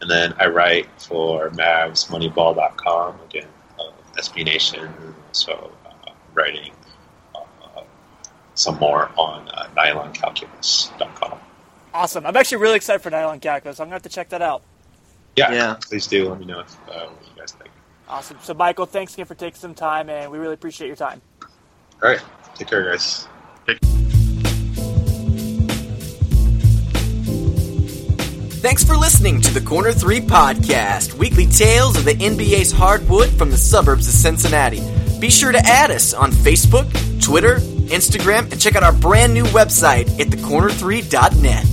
and 0.00 0.10
then 0.10 0.34
I 0.38 0.46
write 0.46 0.88
for 0.98 1.50
MavsMoneyball.com, 1.50 3.20
again, 3.20 3.46
SB 4.16 4.44
Nation, 4.44 4.92
so 5.32 5.72
uh, 5.86 6.10
writing 6.34 6.72
uh, 7.34 7.82
some 8.54 8.78
more 8.78 9.10
on 9.16 9.48
uh, 9.48 9.68
NylonCalculus.com. 9.76 11.38
Awesome. 11.94 12.26
I'm 12.26 12.36
actually 12.36 12.58
really 12.58 12.76
excited 12.76 13.00
for 13.02 13.10
Nylon 13.10 13.40
Calculus. 13.40 13.78
I'm 13.80 13.84
going 13.84 13.90
to 13.90 13.94
have 13.96 14.02
to 14.02 14.08
check 14.08 14.28
that 14.30 14.42
out. 14.42 14.62
Yeah, 15.36 15.52
Yeah. 15.52 15.76
please 15.88 16.06
do. 16.06 16.28
Let 16.28 16.40
me 16.40 16.46
know 16.46 16.60
if, 16.60 16.76
uh, 16.88 17.06
what 17.06 17.22
you 17.34 17.38
guys 17.40 17.52
think. 17.52 17.70
Awesome. 18.08 18.38
So, 18.42 18.54
Michael, 18.54 18.86
thanks 18.86 19.14
again 19.14 19.26
for 19.26 19.34
taking 19.34 19.58
some 19.58 19.74
time, 19.74 20.08
and 20.10 20.30
we 20.30 20.38
really 20.38 20.54
appreciate 20.54 20.86
your 20.86 20.96
time. 20.96 21.20
All 22.02 22.08
right, 22.10 22.20
take 22.54 22.68
care, 22.68 22.90
guys. 22.90 23.28
Thanks 28.62 28.84
for 28.84 28.96
listening 28.96 29.40
to 29.40 29.52
the 29.52 29.60
Corner 29.60 29.90
3 29.90 30.20
podcast, 30.20 31.14
weekly 31.14 31.46
tales 31.46 31.96
of 31.96 32.04
the 32.04 32.14
NBA's 32.14 32.70
hardwood 32.70 33.28
from 33.30 33.50
the 33.50 33.58
suburbs 33.58 34.06
of 34.06 34.14
Cincinnati. 34.14 34.80
Be 35.18 35.30
sure 35.30 35.50
to 35.50 35.58
add 35.58 35.90
us 35.90 36.14
on 36.14 36.30
Facebook, 36.30 36.88
Twitter, 37.20 37.56
Instagram, 37.56 38.52
and 38.52 38.60
check 38.60 38.76
out 38.76 38.84
our 38.84 38.92
brand 38.92 39.34
new 39.34 39.42
website 39.46 40.08
at 40.20 40.28
thecorner3.net. 40.28 41.71